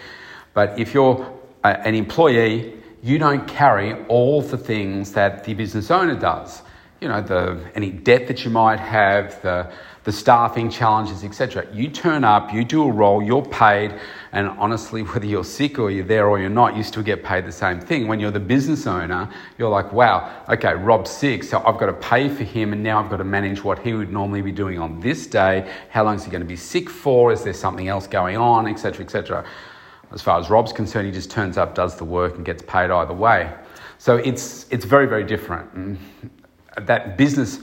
but 0.52 0.78
if 0.78 0.94
you're 0.94 1.32
an 1.64 1.94
employee, 1.94 2.74
you 3.02 3.18
don't 3.18 3.46
carry 3.46 3.94
all 4.06 4.40
the 4.40 4.56
things 4.56 5.12
that 5.12 5.44
the 5.44 5.54
business 5.54 5.90
owner 5.90 6.18
does. 6.18 6.62
You 7.00 7.08
know, 7.08 7.20
the, 7.20 7.62
any 7.74 7.90
debt 7.90 8.28
that 8.28 8.44
you 8.44 8.50
might 8.50 8.80
have, 8.80 9.40
the, 9.42 9.70
the 10.04 10.12
staffing 10.12 10.70
challenges, 10.70 11.25
etc. 11.25 11.66
You 11.73 11.88
turn 11.88 12.25
up, 12.25 12.52
you 12.52 12.62
do 12.62 12.84
a 12.84 12.92
role, 12.92 13.23
you're 13.23 13.44
paid, 13.44 13.94
and 14.32 14.49
honestly, 14.50 15.02
whether 15.02 15.26
you're 15.26 15.44
sick 15.44 15.78
or 15.78 15.90
you're 15.90 16.04
there 16.04 16.28
or 16.28 16.38
you're 16.38 16.50
not, 16.50 16.76
you 16.76 16.82
still 16.82 17.02
get 17.02 17.25
paid 17.25 17.46
the 17.46 17.52
same 17.52 17.80
thing. 17.80 18.06
When 18.06 18.20
you're 18.20 18.30
the 18.30 18.38
business 18.38 18.87
owner, 18.87 19.30
you're 19.58 19.70
like, 19.70 19.92
wow, 19.92 20.44
okay, 20.49 20.75
Rob's 20.75 21.11
sick, 21.11 21.42
so 21.42 21.58
I've 21.64 21.78
got 21.78 21.87
to 21.87 21.94
pay 21.94 22.28
for 22.28 22.44
him, 22.44 22.75
and 22.75 22.82
now 22.82 23.02
I've 23.02 23.11
got 23.11 23.16
to 23.16 23.25
manage 23.25 23.64
what 23.64 23.78
he 23.78 23.94
would 23.94 24.12
normally 24.12 24.42
be 24.42 24.52
doing 24.52 24.78
on 24.78 25.00
this 25.00 25.26
day. 25.26 25.70
How 25.88 26.04
long 26.04 26.16
is 26.16 26.25
he 26.25 26.30
going 26.30 26.42
to 26.42 26.46
be 26.46 26.56
sick 26.56 26.90
for? 26.90 27.32
Is 27.32 27.42
there 27.42 27.54
something 27.54 27.88
else 27.88 28.06
going 28.06 28.37
on, 28.37 28.68
etc., 28.68 29.04
etc. 29.04 29.44
As 30.12 30.20
far 30.20 30.38
as 30.38 30.50
Rob's 30.50 30.73
concerned, 30.73 31.06
he 31.06 31.12
just 31.12 31.30
turns 31.30 31.56
up, 31.56 31.75
does 31.75 31.96
the 31.96 32.04
work, 32.04 32.37
and 32.37 32.44
gets 32.44 32.62
paid 32.62 32.90
either 32.90 33.14
way. 33.14 33.52
So 33.99 34.16
it's 34.16 34.66
it's 34.70 34.84
very 34.84 35.06
very 35.06 35.25
different. 35.25 35.73
And 35.73 35.99
that 36.76 37.16
business 37.16 37.61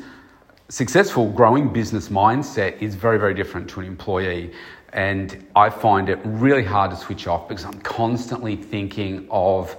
successful 0.71 1.29
growing 1.29 1.67
business 1.67 2.07
mindset 2.07 2.81
is 2.81 2.95
very, 2.95 3.19
very 3.19 3.33
different 3.33 3.69
to 3.69 3.81
an 3.81 3.85
employee. 3.85 4.53
And 4.93 5.45
I 5.53 5.69
find 5.69 6.07
it 6.07 6.17
really 6.23 6.63
hard 6.63 6.91
to 6.91 6.97
switch 6.97 7.27
off 7.27 7.49
because 7.49 7.65
I'm 7.65 7.81
constantly 7.81 8.55
thinking 8.55 9.27
of 9.29 9.75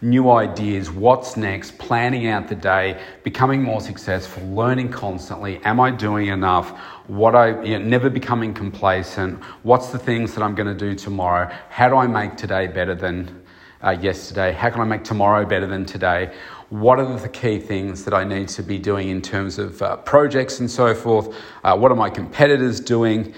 new 0.00 0.32
ideas, 0.32 0.90
what's 0.90 1.36
next, 1.36 1.78
planning 1.78 2.26
out 2.26 2.48
the 2.48 2.56
day, 2.56 3.00
becoming 3.22 3.62
more 3.62 3.80
successful, 3.80 4.42
learning 4.48 4.90
constantly. 4.90 5.60
Am 5.64 5.78
I 5.78 5.92
doing 5.92 6.26
enough? 6.26 6.70
What 7.06 7.36
I 7.36 7.62
you 7.62 7.78
know, 7.78 7.84
never 7.84 8.10
becoming 8.10 8.52
complacent. 8.52 9.40
What's 9.62 9.90
the 9.90 9.98
things 9.98 10.34
that 10.34 10.42
I'm 10.42 10.56
going 10.56 10.66
to 10.66 10.74
do 10.74 10.96
tomorrow? 10.96 11.54
How 11.68 11.88
do 11.88 11.94
I 11.94 12.08
make 12.08 12.36
today 12.36 12.66
better 12.66 12.96
than 12.96 13.44
uh, 13.80 13.90
yesterday? 13.90 14.50
How 14.50 14.70
can 14.70 14.80
I 14.80 14.84
make 14.84 15.04
tomorrow 15.04 15.46
better 15.46 15.68
than 15.68 15.84
today? 15.84 16.34
What 16.72 16.98
are 16.98 17.18
the 17.18 17.28
key 17.28 17.58
things 17.58 18.02
that 18.06 18.14
I 18.14 18.24
need 18.24 18.48
to 18.48 18.62
be 18.62 18.78
doing 18.78 19.10
in 19.10 19.20
terms 19.20 19.58
of 19.58 19.82
uh, 19.82 19.96
projects 19.96 20.58
and 20.58 20.70
so 20.70 20.94
forth? 20.94 21.36
Uh, 21.62 21.76
what 21.76 21.92
are 21.92 21.94
my 21.94 22.08
competitors 22.08 22.80
doing? 22.80 23.34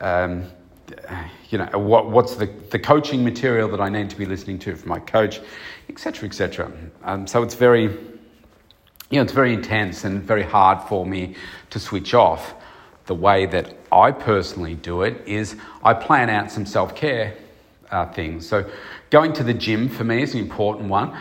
Um, 0.00 0.46
you 1.50 1.58
know, 1.58 1.68
what, 1.74 2.08
what's 2.08 2.36
the, 2.36 2.46
the 2.70 2.78
coaching 2.78 3.22
material 3.22 3.68
that 3.68 3.80
I 3.82 3.90
need 3.90 4.08
to 4.08 4.16
be 4.16 4.24
listening 4.24 4.58
to 4.60 4.74
from 4.74 4.88
my 4.88 5.00
coach, 5.00 5.42
etc., 5.90 6.26
etc. 6.26 6.72
Um, 7.04 7.26
so 7.26 7.42
it's 7.42 7.54
very, 7.54 7.82
you 7.82 9.18
know, 9.18 9.22
it's 9.22 9.34
very 9.34 9.52
intense 9.52 10.04
and 10.04 10.22
very 10.22 10.42
hard 10.42 10.80
for 10.88 11.04
me 11.04 11.34
to 11.68 11.78
switch 11.78 12.14
off. 12.14 12.54
The 13.04 13.14
way 13.14 13.44
that 13.44 13.76
I 13.92 14.12
personally 14.12 14.76
do 14.76 15.02
it 15.02 15.28
is 15.28 15.56
I 15.84 15.92
plan 15.92 16.30
out 16.30 16.50
some 16.50 16.64
self 16.64 16.94
care 16.94 17.36
uh, 17.90 18.06
things. 18.06 18.48
So 18.48 18.64
going 19.10 19.34
to 19.34 19.44
the 19.44 19.52
gym 19.52 19.90
for 19.90 20.04
me 20.04 20.22
is 20.22 20.32
an 20.32 20.40
important 20.40 20.88
one. 20.88 21.14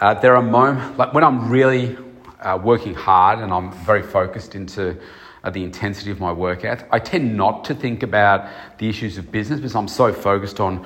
Uh, 0.00 0.12
there 0.14 0.34
are 0.34 0.42
moments, 0.42 0.98
like 0.98 1.14
when 1.14 1.22
I'm 1.22 1.48
really 1.48 1.96
uh, 2.40 2.58
working 2.62 2.94
hard 2.94 3.38
and 3.38 3.52
I'm 3.52 3.70
very 3.84 4.02
focused 4.02 4.54
into 4.56 4.98
uh, 5.44 5.50
the 5.50 5.62
intensity 5.62 6.10
of 6.10 6.18
my 6.18 6.32
workout, 6.32 6.84
I 6.90 6.98
tend 6.98 7.36
not 7.36 7.64
to 7.66 7.74
think 7.74 8.02
about 8.02 8.48
the 8.78 8.88
issues 8.88 9.18
of 9.18 9.30
business 9.30 9.60
because 9.60 9.76
I'm 9.76 9.86
so 9.88 10.12
focused 10.12 10.58
on, 10.58 10.84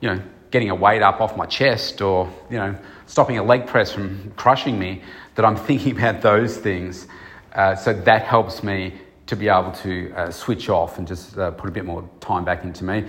you 0.00 0.08
know, 0.08 0.22
getting 0.50 0.68
a 0.68 0.74
weight 0.74 1.00
up 1.00 1.20
off 1.22 1.34
my 1.34 1.46
chest 1.46 2.02
or, 2.02 2.30
you 2.50 2.58
know, 2.58 2.76
stopping 3.06 3.38
a 3.38 3.42
leg 3.42 3.66
press 3.66 3.90
from 3.90 4.32
crushing 4.36 4.78
me 4.78 5.02
that 5.34 5.46
I'm 5.46 5.56
thinking 5.68 5.96
about 5.96 6.20
those 6.20 6.58
things. 6.58 7.06
Uh, 7.54 7.74
so 7.74 7.94
that 7.94 8.22
helps 8.22 8.62
me 8.62 8.94
to 9.28 9.36
be 9.36 9.48
able 9.48 9.72
to 9.72 10.12
uh, 10.14 10.30
switch 10.30 10.68
off 10.68 10.98
and 10.98 11.08
just 11.08 11.38
uh, 11.38 11.52
put 11.52 11.70
a 11.70 11.72
bit 11.72 11.86
more 11.86 12.06
time 12.20 12.44
back 12.44 12.64
into 12.64 12.84
me. 12.84 13.06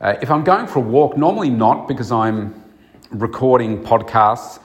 if 0.00 0.30
I'm 0.30 0.42
going 0.42 0.66
for 0.66 0.78
a 0.78 0.82
walk, 0.82 1.18
normally 1.18 1.50
not 1.50 1.86
because 1.86 2.10
I'm 2.10 2.62
recording 3.10 3.82
podcasts 3.82 4.58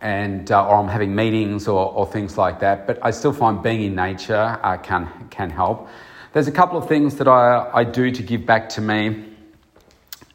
and 0.00 0.50
uh, 0.52 0.66
or 0.66 0.76
I'm 0.76 0.88
having 0.88 1.14
meetings 1.14 1.68
or, 1.68 1.92
or, 1.92 2.06
things 2.06 2.36
like 2.36 2.60
that. 2.60 2.86
But 2.86 2.98
I 3.02 3.10
still 3.10 3.32
find 3.32 3.62
being 3.62 3.82
in 3.82 3.94
nature 3.94 4.58
uh, 4.62 4.76
can 4.76 5.08
can 5.30 5.50
help. 5.50 5.88
There's 6.32 6.48
a 6.48 6.52
couple 6.52 6.78
of 6.78 6.86
things 6.86 7.16
that 7.16 7.28
I, 7.28 7.70
I 7.72 7.84
do 7.84 8.10
to 8.10 8.22
give 8.22 8.44
back 8.44 8.68
to 8.70 8.82
me, 8.82 9.24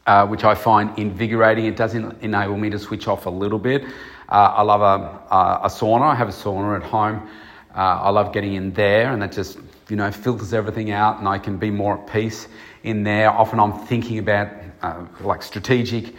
uh, 0.08 0.25
which 0.25 0.44
I 0.44 0.56
find 0.56 0.98
invigorating. 0.98 1.65
It 1.65 1.75
does 1.75 1.94
enable 1.94 2.58
me 2.58 2.70
to 2.72 2.80
switch 2.80 3.08
off 3.08 3.27
a 3.27 3.30
little 3.30 3.60
bit. 3.60 3.84
Uh, 4.27 4.53
I 4.56 4.62
love 4.63 4.82
a, 4.82 5.65
a, 5.65 5.70
sauna. 5.70 6.03
I 6.03 6.15
have 6.15 6.30
a 6.30 6.32
sauna 6.32 6.77
at 6.77 6.84
home. 6.84 7.30
Uh, 7.75 7.80
I 7.80 8.10
love 8.10 8.34
getting 8.34 8.53
in 8.53 8.72
there, 8.74 9.12
and 9.12 9.22
that 9.22 9.32
just 9.32 9.60
you 9.89 9.96
know 9.96 10.12
filters 10.12 10.53
everything 10.53 10.91
out, 10.91 11.20
and 11.20 11.27
I 11.27 11.38
can 11.38 11.58
be 11.58 11.70
more 11.70 12.00
at 12.00 12.08
peace 12.08 12.48
in 12.84 13.03
there. 13.03 13.30
Often 13.30 13.60
I'm 13.60 13.74
thinking 13.86 14.18
about 14.18 14.48
uh, 14.82 15.06
like 15.20 15.44
strategic 15.44 16.15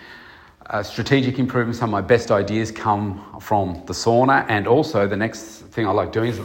uh, 0.67 0.83
strategic 0.83 1.39
improvements, 1.39 1.79
some 1.79 1.91
of 1.91 1.93
my 1.93 2.01
best 2.01 2.31
ideas 2.31 2.71
come 2.71 3.41
from 3.41 3.83
the 3.87 3.93
sauna. 3.93 4.47
And 4.49 4.67
also, 4.67 5.07
the 5.07 5.17
next 5.17 5.63
thing 5.73 5.87
I 5.87 5.91
like 5.91 6.13
doing 6.13 6.31
is 6.31 6.41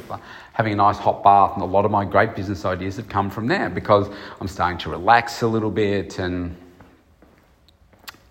having 0.53 0.74
a 0.74 0.75
nice 0.75 0.97
hot 0.97 1.24
bath. 1.24 1.53
And 1.53 1.62
a 1.62 1.65
lot 1.65 1.86
of 1.86 1.91
my 1.91 2.03
great 2.05 2.36
business 2.36 2.65
ideas 2.65 2.97
have 2.97 3.09
come 3.09 3.29
from 3.29 3.47
there 3.47 3.69
because 3.69 4.09
I'm 4.41 4.47
starting 4.47 4.77
to 4.79 4.89
relax 4.89 5.41
a 5.41 5.47
little 5.47 5.69
bit. 5.69 6.19
And, 6.19 6.55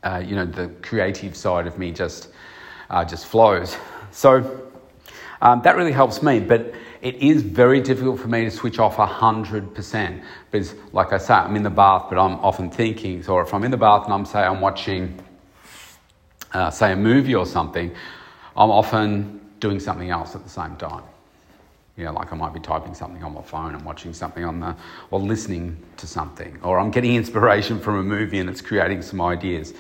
uh, 0.02 0.22
you 0.24 0.34
know, 0.34 0.44
the 0.44 0.68
creative 0.82 1.36
side 1.36 1.66
of 1.66 1.78
me 1.78 1.92
just, 1.92 2.28
uh, 2.90 3.04
just 3.04 3.26
flows. 3.26 3.76
So 4.10 4.68
um, 5.40 5.62
that 5.62 5.76
really 5.76 5.92
helps 5.92 6.22
me. 6.22 6.40
But 6.40 6.74
it 7.00 7.14
is 7.16 7.42
very 7.42 7.80
difficult 7.80 8.18
for 8.18 8.28
me 8.28 8.44
to 8.44 8.50
switch 8.50 8.80
off 8.80 8.96
100% 8.96 10.24
because, 10.50 10.74
like 10.92 11.12
I 11.12 11.18
say, 11.18 11.34
I'm 11.34 11.54
in 11.54 11.62
the 11.62 11.70
bath, 11.70 12.06
but 12.08 12.18
I'm 12.18 12.40
often 12.40 12.70
thinking. 12.70 13.22
So 13.22 13.38
if 13.38 13.54
I'm 13.54 13.62
in 13.62 13.70
the 13.70 13.76
bath 13.76 14.04
and 14.04 14.14
I'm, 14.14 14.24
say, 14.24 14.40
I'm 14.40 14.60
watching 14.60 15.20
uh, 16.56 16.70
say, 16.70 16.92
a 16.92 16.96
movie 16.96 17.34
or 17.34 17.44
something, 17.44 17.94
I'm 18.56 18.70
often 18.70 19.40
doing 19.60 19.78
something 19.78 20.08
else 20.10 20.34
at 20.34 20.42
the 20.42 20.48
same 20.48 20.76
time. 20.76 21.02
You 21.96 22.04
know, 22.04 22.12
like 22.12 22.32
I 22.32 22.36
might 22.36 22.54
be 22.54 22.60
typing 22.60 22.94
something 22.94 23.22
on 23.22 23.34
my 23.34 23.42
phone 23.42 23.74
and 23.74 23.84
watching 23.84 24.14
something 24.14 24.44
on 24.44 24.60
the, 24.60 24.74
or 25.10 25.20
listening 25.20 25.76
to 25.98 26.06
something, 26.06 26.58
or 26.62 26.78
I'm 26.78 26.90
getting 26.90 27.14
inspiration 27.22 27.78
from 27.78 27.96
a 27.96 28.02
movie 28.02 28.38
and 28.38 28.48
it's 28.48 28.62
creating 28.62 29.02
some 29.02 29.20
ideas. 29.20 29.74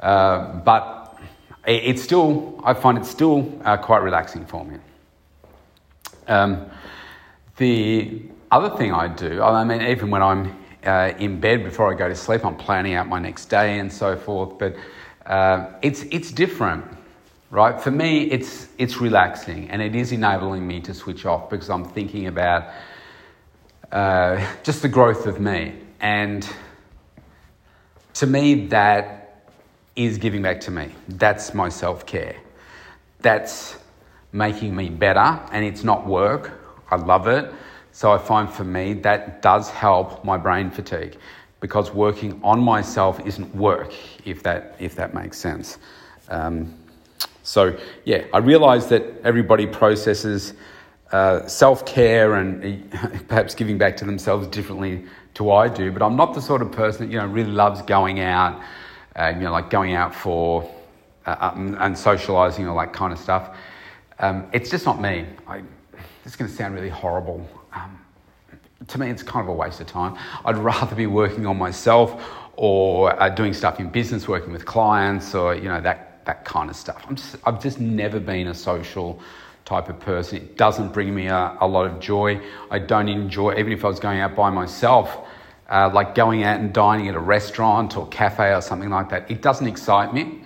Uh, 0.00 0.54
but 0.60 1.18
it, 1.66 1.82
it's 1.84 2.02
still, 2.02 2.58
I 2.64 2.72
find 2.72 2.96
it 2.96 3.04
still 3.04 3.60
uh, 3.64 3.76
quite 3.76 4.02
relaxing 4.02 4.46
for 4.46 4.64
me. 4.64 4.76
Um, 6.26 6.70
the 7.58 8.22
other 8.50 8.74
thing 8.76 8.94
I 8.94 9.08
do, 9.08 9.42
I 9.42 9.62
mean, 9.64 9.82
even 9.82 10.10
when 10.10 10.22
I'm 10.22 10.56
uh, 10.84 11.12
in 11.18 11.38
bed 11.38 11.64
before 11.64 11.92
I 11.92 11.96
go 11.96 12.08
to 12.08 12.14
sleep, 12.14 12.46
I'm 12.46 12.56
planning 12.56 12.94
out 12.94 13.08
my 13.08 13.18
next 13.18 13.46
day 13.46 13.78
and 13.78 13.92
so 13.92 14.16
forth, 14.16 14.58
but 14.58 14.74
uh, 15.28 15.66
it's, 15.82 16.02
it's 16.04 16.32
different, 16.32 16.84
right? 17.50 17.80
For 17.80 17.90
me, 17.90 18.30
it's, 18.30 18.68
it's 18.78 19.00
relaxing 19.00 19.70
and 19.70 19.82
it 19.82 19.94
is 19.94 20.10
enabling 20.10 20.66
me 20.66 20.80
to 20.80 20.94
switch 20.94 21.26
off 21.26 21.50
because 21.50 21.68
I'm 21.68 21.84
thinking 21.84 22.26
about 22.26 22.70
uh, 23.92 24.44
just 24.62 24.82
the 24.82 24.88
growth 24.88 25.26
of 25.26 25.38
me. 25.38 25.74
And 26.00 26.48
to 28.14 28.26
me, 28.26 28.66
that 28.68 29.44
is 29.96 30.16
giving 30.16 30.42
back 30.42 30.60
to 30.62 30.70
me. 30.70 30.94
That's 31.08 31.52
my 31.54 31.68
self 31.68 32.06
care. 32.06 32.36
That's 33.20 33.76
making 34.32 34.74
me 34.76 34.88
better, 34.88 35.40
and 35.52 35.64
it's 35.64 35.82
not 35.82 36.06
work. 36.06 36.52
I 36.90 36.96
love 36.96 37.26
it. 37.26 37.52
So 37.92 38.12
I 38.12 38.18
find 38.18 38.48
for 38.48 38.64
me 38.64 38.92
that 38.94 39.42
does 39.42 39.70
help 39.70 40.24
my 40.24 40.36
brain 40.36 40.70
fatigue 40.70 41.18
because 41.60 41.92
working 41.92 42.40
on 42.42 42.60
myself 42.60 43.24
isn't 43.26 43.54
work, 43.54 43.92
if 44.24 44.42
that, 44.42 44.76
if 44.78 44.94
that 44.94 45.14
makes 45.14 45.38
sense. 45.38 45.78
Um, 46.28 46.74
so, 47.42 47.76
yeah, 48.04 48.24
I 48.32 48.38
realize 48.38 48.88
that 48.88 49.02
everybody 49.24 49.66
processes 49.66 50.54
uh, 51.12 51.46
self 51.46 51.86
care 51.86 52.34
and 52.34 52.90
perhaps 53.28 53.54
giving 53.54 53.78
back 53.78 53.96
to 53.96 54.04
themselves 54.04 54.46
differently 54.48 55.04
to 55.34 55.50
I 55.50 55.68
do, 55.68 55.90
but 55.90 56.02
I'm 56.02 56.16
not 56.16 56.34
the 56.34 56.42
sort 56.42 56.62
of 56.62 56.70
person 56.72 57.06
that 57.06 57.12
you 57.12 57.18
know 57.18 57.26
really 57.26 57.50
loves 57.50 57.80
going 57.82 58.20
out, 58.20 58.60
uh, 59.16 59.32
you 59.34 59.42
know, 59.42 59.52
like 59.52 59.70
going 59.70 59.94
out 59.94 60.14
for 60.14 60.68
uh, 61.26 61.36
um, 61.40 61.76
and 61.80 61.96
socializing 61.96 62.66
all 62.66 62.76
that 62.78 62.92
kind 62.92 63.12
of 63.12 63.18
stuff. 63.18 63.56
Um, 64.18 64.48
it's 64.52 64.68
just 64.68 64.84
not 64.84 65.00
me. 65.00 65.26
I, 65.46 65.62
this 66.24 66.32
is 66.32 66.36
going 66.36 66.50
to 66.50 66.56
sound 66.56 66.74
really 66.74 66.88
horrible. 66.88 67.48
Um, 67.72 67.98
to 68.86 68.98
me, 69.00 69.10
it's 69.10 69.22
kind 69.22 69.42
of 69.44 69.48
a 69.48 69.52
waste 69.52 69.80
of 69.80 69.86
time. 69.88 70.16
I'd 70.44 70.56
rather 70.56 70.94
be 70.94 71.06
working 71.06 71.46
on 71.46 71.58
myself 71.58 72.22
or 72.56 73.20
uh, 73.20 73.28
doing 73.28 73.52
stuff 73.52 73.80
in 73.80 73.88
business, 73.88 74.28
working 74.28 74.52
with 74.52 74.64
clients, 74.64 75.34
or 75.34 75.54
you 75.54 75.68
know 75.68 75.80
that 75.80 76.24
that 76.26 76.44
kind 76.44 76.70
of 76.70 76.76
stuff. 76.76 77.04
I'm 77.08 77.16
just, 77.16 77.36
I've 77.44 77.62
just 77.62 77.80
never 77.80 78.20
been 78.20 78.48
a 78.48 78.54
social 78.54 79.20
type 79.64 79.88
of 79.88 79.98
person. 80.00 80.38
It 80.38 80.56
doesn't 80.56 80.92
bring 80.92 81.14
me 81.14 81.26
a, 81.26 81.56
a 81.60 81.66
lot 81.66 81.86
of 81.86 82.00
joy. 82.00 82.40
I 82.70 82.78
don't 82.78 83.08
enjoy, 83.08 83.58
even 83.58 83.72
if 83.72 83.84
I 83.84 83.88
was 83.88 84.00
going 84.00 84.20
out 84.20 84.34
by 84.34 84.50
myself, 84.50 85.26
uh, 85.68 85.90
like 85.92 86.14
going 86.14 86.44
out 86.44 86.60
and 86.60 86.72
dining 86.72 87.08
at 87.08 87.14
a 87.14 87.20
restaurant 87.20 87.96
or 87.96 88.06
cafe 88.08 88.52
or 88.52 88.60
something 88.60 88.90
like 88.90 89.10
that. 89.10 89.30
It 89.30 89.42
doesn't 89.42 89.66
excite 89.66 90.14
me 90.14 90.42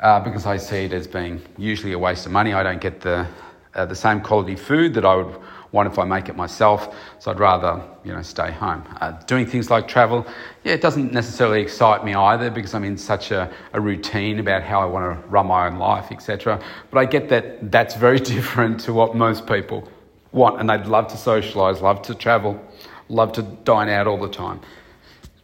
uh, 0.00 0.20
because 0.20 0.46
I 0.46 0.56
see 0.56 0.84
it 0.84 0.92
as 0.92 1.06
being 1.06 1.42
usually 1.58 1.92
a 1.92 1.98
waste 1.98 2.26
of 2.26 2.32
money. 2.32 2.52
I 2.52 2.62
don't 2.62 2.80
get 2.80 3.00
the 3.00 3.26
uh, 3.74 3.86
the 3.86 3.94
same 3.94 4.20
quality 4.20 4.56
food 4.56 4.94
that 4.94 5.04
I 5.04 5.16
would 5.16 5.40
want 5.72 5.90
if 5.90 5.98
I 5.98 6.04
make 6.04 6.28
it 6.28 6.36
myself? 6.36 6.94
So 7.18 7.30
I'd 7.30 7.40
rather, 7.40 7.82
you 8.04 8.12
know, 8.12 8.22
stay 8.22 8.50
home. 8.52 8.84
Uh, 9.00 9.12
doing 9.26 9.46
things 9.46 9.70
like 9.70 9.88
travel, 9.88 10.26
yeah, 10.62 10.74
it 10.74 10.80
doesn't 10.80 11.12
necessarily 11.12 11.60
excite 11.60 12.04
me 12.04 12.14
either 12.14 12.50
because 12.50 12.74
I'm 12.74 12.84
in 12.84 12.96
such 12.96 13.30
a, 13.30 13.52
a 13.72 13.80
routine 13.80 14.38
about 14.38 14.62
how 14.62 14.80
I 14.80 14.84
want 14.84 15.04
to 15.20 15.28
run 15.28 15.46
my 15.46 15.66
own 15.66 15.78
life, 15.78 16.12
etc. 16.12 16.62
But 16.90 16.98
I 16.98 17.04
get 17.04 17.28
that 17.30 17.70
that's 17.70 17.94
very 17.94 18.18
different 18.34 18.80
to 18.80 18.92
what 18.92 19.14
most 19.14 19.46
people 19.46 19.88
want, 20.32 20.60
and 20.60 20.68
they'd 20.68 20.86
love 20.86 21.08
to 21.08 21.16
socialise, 21.16 21.80
love 21.80 22.02
to 22.02 22.14
travel, 22.14 22.60
love 23.08 23.32
to 23.32 23.42
dine 23.42 23.88
out 23.88 24.06
all 24.06 24.18
the 24.18 24.28
time. 24.28 24.60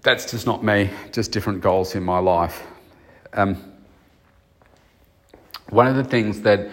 That's 0.02 0.30
just 0.30 0.46
not 0.46 0.64
me, 0.64 0.90
just 1.12 1.30
different 1.30 1.60
goals 1.60 1.94
in 1.94 2.02
my 2.02 2.18
life. 2.18 2.62
Um, 3.34 3.70
one 5.68 5.87
of 5.87 5.96
the 5.96 6.04
things 6.04 6.40
that 6.42 6.68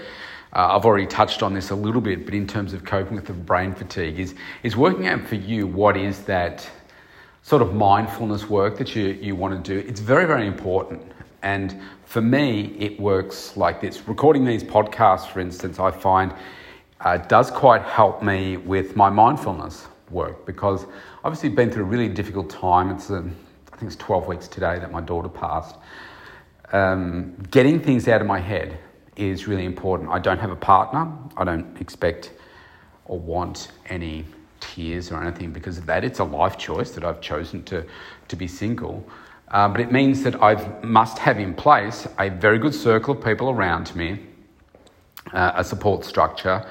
uh, 0.57 0.75
I've 0.75 0.85
already 0.85 1.05
touched 1.05 1.43
on 1.43 1.53
this 1.53 1.69
a 1.69 1.75
little 1.75 2.01
bit, 2.01 2.25
but 2.25 2.33
in 2.33 2.47
terms 2.47 2.73
of 2.73 2.83
coping 2.83 3.15
with 3.15 3.27
the 3.27 3.33
brain 3.33 3.75
fatigue, 3.75 4.19
is, 4.19 4.33
is 4.63 4.75
working 4.75 5.07
out 5.07 5.21
for 5.21 5.35
you 5.35 5.67
what 5.67 5.95
is 5.95 6.23
that 6.23 6.67
sort 7.43 7.61
of 7.61 7.75
mindfulness 7.75 8.49
work 8.49 8.75
that 8.79 8.95
you, 8.95 9.09
you 9.21 9.35
want 9.35 9.63
to 9.63 9.81
do. 9.81 9.87
It's 9.87 9.99
very, 9.99 10.25
very 10.25 10.47
important. 10.47 11.03
And 11.43 11.79
for 12.05 12.21
me, 12.21 12.75
it 12.79 12.99
works 12.99 13.55
like 13.55 13.79
this. 13.79 14.07
Recording 14.07 14.45
these 14.45 14.63
podcasts, 14.63 15.27
for 15.27 15.41
instance, 15.41 15.77
I 15.77 15.91
find 15.91 16.33
uh, 17.01 17.17
does 17.17 17.51
quite 17.51 17.83
help 17.83 18.23
me 18.23 18.57
with 18.57 18.95
my 18.95 19.11
mindfulness 19.11 19.85
work 20.09 20.43
because 20.47 20.87
obviously 21.23 21.49
been 21.49 21.69
through 21.69 21.83
a 21.83 21.87
really 21.87 22.09
difficult 22.09 22.49
time. 22.49 22.89
It's 22.89 23.11
a, 23.11 23.17
I 23.17 23.75
think 23.77 23.91
it's 23.91 23.95
12 23.97 24.25
weeks 24.25 24.47
today 24.47 24.79
that 24.79 24.91
my 24.91 25.01
daughter 25.01 25.29
passed. 25.29 25.75
Um, 26.73 27.35
getting 27.51 27.79
things 27.79 28.07
out 28.07 28.21
of 28.21 28.27
my 28.27 28.39
head 28.39 28.79
is 29.17 29.47
really 29.47 29.65
important. 29.65 30.09
I 30.09 30.19
don't 30.19 30.39
have 30.39 30.51
a 30.51 30.55
partner. 30.55 31.11
I 31.35 31.43
don't 31.43 31.79
expect 31.81 32.31
or 33.05 33.19
want 33.19 33.69
any 33.87 34.25
tears 34.59 35.11
or 35.11 35.21
anything 35.21 35.51
because 35.51 35.77
of 35.77 35.85
that. 35.87 36.03
It's 36.03 36.19
a 36.19 36.23
life 36.23 36.57
choice 36.57 36.91
that 36.91 37.03
I've 37.03 37.21
chosen 37.21 37.63
to, 37.63 37.85
to 38.27 38.35
be 38.35 38.47
single. 38.47 39.07
Uh, 39.49 39.67
but 39.69 39.79
it 39.79 39.91
means 39.91 40.23
that 40.23 40.41
I 40.41 40.55
must 40.83 41.19
have 41.19 41.39
in 41.39 41.53
place 41.53 42.07
a 42.19 42.29
very 42.29 42.59
good 42.59 42.73
circle 42.73 43.15
of 43.15 43.23
people 43.23 43.49
around 43.49 43.95
me, 43.95 44.19
uh, 45.31 45.53
a 45.55 45.63
support 45.63 46.03
structure, 46.03 46.65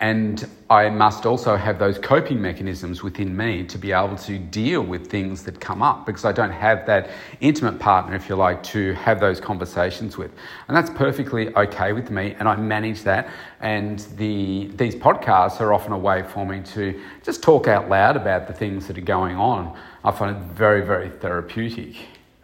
and 0.00 0.48
I 0.70 0.88
must 0.88 1.26
also 1.26 1.56
have 1.56 1.78
those 1.78 1.98
coping 1.98 2.40
mechanisms 2.40 3.02
within 3.02 3.36
me 3.36 3.64
to 3.64 3.76
be 3.76 3.92
able 3.92 4.16
to 4.16 4.38
deal 4.38 4.80
with 4.80 5.10
things 5.10 5.42
that 5.42 5.60
come 5.60 5.82
up 5.82 6.06
because 6.06 6.24
I 6.24 6.32
don't 6.32 6.52
have 6.52 6.86
that 6.86 7.10
intimate 7.40 7.78
partner, 7.78 8.14
if 8.14 8.26
you 8.26 8.34
like, 8.34 8.62
to 8.64 8.94
have 8.94 9.20
those 9.20 9.40
conversations 9.40 10.16
with. 10.16 10.30
And 10.68 10.76
that's 10.76 10.88
perfectly 10.88 11.54
okay 11.54 11.92
with 11.92 12.10
me, 12.10 12.34
and 12.38 12.48
I 12.48 12.56
manage 12.56 13.02
that. 13.02 13.28
And 13.60 13.98
the, 14.16 14.70
these 14.74 14.94
podcasts 14.94 15.60
are 15.60 15.74
often 15.74 15.92
a 15.92 15.98
way 15.98 16.22
for 16.22 16.46
me 16.46 16.62
to 16.72 16.98
just 17.22 17.42
talk 17.42 17.68
out 17.68 17.90
loud 17.90 18.16
about 18.16 18.46
the 18.46 18.54
things 18.54 18.86
that 18.86 18.96
are 18.96 19.02
going 19.02 19.36
on. 19.36 19.78
I 20.02 20.12
find 20.12 20.34
it 20.34 20.42
very, 20.44 20.80
very 20.80 21.10
therapeutic. 21.10 21.96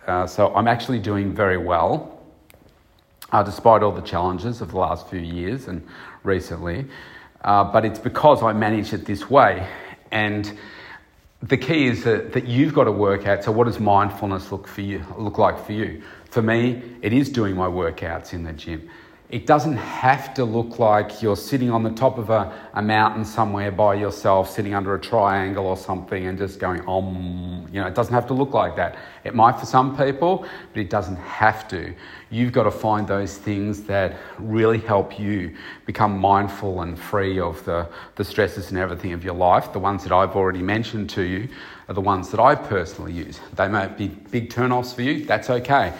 Uh, 0.07 0.27
so 0.27 0.55
I'm 0.55 0.69
actually 0.69 0.99
doing 0.99 1.33
very 1.33 1.57
well, 1.57 2.21
uh, 3.33 3.43
despite 3.43 3.83
all 3.83 3.93
the 3.93 4.03
challenges 4.03 4.61
of 4.61 4.73
the 4.73 4.79
last 4.79 5.09
few 5.09 5.21
years 5.21 5.69
and 5.69 5.87
recently. 6.23 6.85
Uh, 7.47 7.65
but 7.65 7.87
it's 7.87 7.99
because 7.99 8.43
I 8.43 8.53
manage 8.53 8.93
it 8.93 9.07
this 9.07 9.31
way. 9.31 9.67
And 10.11 10.53
the 11.43 11.57
key 11.57 11.87
is 11.87 12.05
that, 12.05 12.33
that 12.33 12.47
you've 12.47 12.75
got 12.75 12.85
to 12.85 12.93
work 12.93 13.27
out 13.27 13.45
so 13.45 13.53
what 13.53 13.65
does 13.65 13.79
mindfulness 13.79 14.51
look 14.51 14.67
for 14.67 14.81
you 14.81 15.05
look 15.19 15.39
like 15.39 15.65
for 15.65 15.73
you 15.73 16.03
for 16.31 16.41
me 16.43 16.83
it 17.03 17.13
is 17.13 17.29
doing 17.29 17.55
my 17.55 17.67
workouts 17.67 18.33
in 18.33 18.43
the 18.43 18.53
gym 18.53 18.89
it 19.29 19.45
doesn't 19.45 19.77
have 19.77 20.35
to 20.35 20.45
look 20.45 20.79
like 20.79 21.21
you're 21.21 21.37
sitting 21.37 21.69
on 21.69 21.83
the 21.83 21.91
top 21.91 22.17
of 22.17 22.31
a, 22.31 22.53
a 22.75 22.83
mountain 22.83 23.25
somewhere 23.25 23.73
by 23.73 23.95
yourself, 23.95 24.49
sitting 24.49 24.73
under 24.73 24.95
a 24.95 25.01
triangle 25.01 25.67
or 25.67 25.77
something 25.77 26.27
and 26.27 26.39
just 26.39 26.61
going, 26.61 26.81
um, 26.89 27.67
you 27.73 27.81
know, 27.81 27.89
it 27.89 27.95
doesn't 27.97 28.15
have 28.15 28.29
to 28.29 28.35
look 28.35 28.55
like 28.55 28.77
that. 28.77 28.97
It 29.25 29.35
might 29.35 29.59
for 29.59 29.67
some 29.67 29.97
people, 29.97 30.47
but 30.73 30.81
it 30.81 30.91
doesn't 30.91 31.17
have 31.17 31.67
to. 31.69 31.93
You've 32.31 32.53
got 32.53 32.65
to 32.65 32.71
find 32.71 33.09
those 33.09 33.37
things 33.37 33.83
that 33.85 34.17
really 34.39 34.79
help 34.79 35.19
you 35.19 35.57
become 35.87 36.17
mindful 36.19 36.83
and 36.83 36.97
free 36.97 37.41
of 37.41 37.65
the, 37.65 37.89
the 38.15 38.25
stresses 38.25 38.71
and 38.71 38.79
everything 38.79 39.13
of 39.13 39.25
your 39.25 39.35
life. 39.35 39.73
The 39.73 39.81
ones 39.81 40.05
that 40.05 40.13
I've 40.13 40.37
already 40.37 40.63
mentioned 40.63 41.11
to 41.11 41.23
you 41.23 41.49
are 41.89 41.95
the 41.95 42.01
ones 42.01 42.31
that 42.31 42.39
I 42.39 42.55
personally 42.55 43.13
use. 43.13 43.41
They 43.55 43.67
might 43.67 43.99
be 43.99 44.07
big 44.07 44.51
turn 44.51 44.71
offs 44.71 44.93
for 44.93 45.03
you, 45.03 45.25
that's 45.25 45.51
okay. 45.51 45.93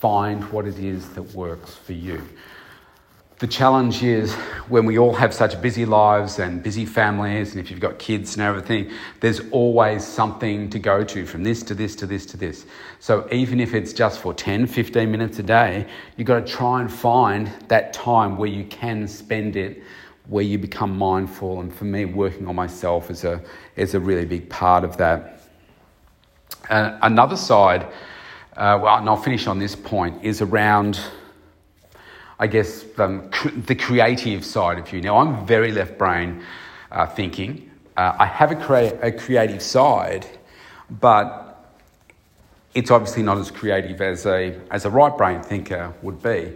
Find 0.00 0.44
what 0.52 0.66
it 0.66 0.78
is 0.78 1.08
that 1.14 1.22
works 1.34 1.74
for 1.74 1.94
you 1.94 2.28
the 3.40 3.46
challenge 3.48 4.02
is 4.04 4.32
when 4.68 4.86
we 4.86 4.96
all 4.96 5.12
have 5.12 5.34
such 5.34 5.60
busy 5.60 5.84
lives 5.84 6.38
and 6.38 6.62
busy 6.62 6.86
families, 6.86 7.50
and 7.50 7.60
if 7.60 7.68
you've 7.68 7.80
got 7.80 7.98
kids 7.98 8.34
and 8.34 8.42
everything, 8.42 8.90
there's 9.20 9.40
always 9.50 10.04
something 10.04 10.70
to 10.70 10.78
go 10.78 11.02
to 11.02 11.26
from 11.26 11.42
this 11.42 11.62
to 11.64 11.74
this 11.74 11.96
to 11.96 12.06
this 12.06 12.24
to 12.26 12.36
this. 12.36 12.64
So 13.00 13.26
even 13.32 13.58
if 13.58 13.74
it's 13.74 13.92
just 13.92 14.20
for 14.20 14.32
10, 14.32 14.68
15 14.68 15.10
minutes 15.10 15.40
a 15.40 15.42
day, 15.42 15.86
you've 16.16 16.28
got 16.28 16.46
to 16.46 16.52
try 16.52 16.80
and 16.80 16.92
find 16.92 17.50
that 17.66 17.92
time 17.92 18.36
where 18.36 18.48
you 18.48 18.64
can 18.64 19.08
spend 19.08 19.56
it, 19.56 19.82
where 20.28 20.44
you 20.44 20.56
become 20.56 20.96
mindful. 20.96 21.60
And 21.60 21.74
for 21.74 21.86
me, 21.86 22.04
working 22.04 22.46
on 22.46 22.54
myself 22.54 23.10
is 23.10 23.24
a, 23.24 23.42
is 23.74 23.94
a 23.94 24.00
really 24.00 24.26
big 24.26 24.48
part 24.48 24.84
of 24.84 24.96
that. 24.98 25.40
Uh, 26.70 26.98
another 27.02 27.36
side, 27.36 27.82
uh, 28.56 28.78
well, 28.80 28.96
and 28.96 29.08
I'll 29.08 29.16
finish 29.16 29.48
on 29.48 29.58
this 29.58 29.74
point, 29.74 30.24
is 30.24 30.40
around 30.40 31.00
I 32.38 32.46
guess, 32.46 32.84
um, 32.98 33.30
the 33.66 33.74
creative 33.74 34.44
side 34.44 34.78
of 34.78 34.92
you. 34.92 35.00
Now, 35.00 35.18
I'm 35.18 35.46
very 35.46 35.70
left 35.72 35.98
brain 35.98 36.42
uh, 36.90 37.06
thinking. 37.06 37.70
Uh, 37.96 38.16
I 38.18 38.26
have 38.26 38.50
a, 38.50 38.56
crea- 38.56 38.98
a 39.02 39.12
creative 39.12 39.62
side, 39.62 40.26
but 40.90 41.74
it's 42.74 42.90
obviously 42.90 43.22
not 43.22 43.38
as 43.38 43.50
creative 43.50 44.00
as 44.00 44.26
a, 44.26 44.60
as 44.70 44.84
a 44.84 44.90
right 44.90 45.16
brain 45.16 45.42
thinker 45.42 45.94
would 46.02 46.20
be. 46.22 46.52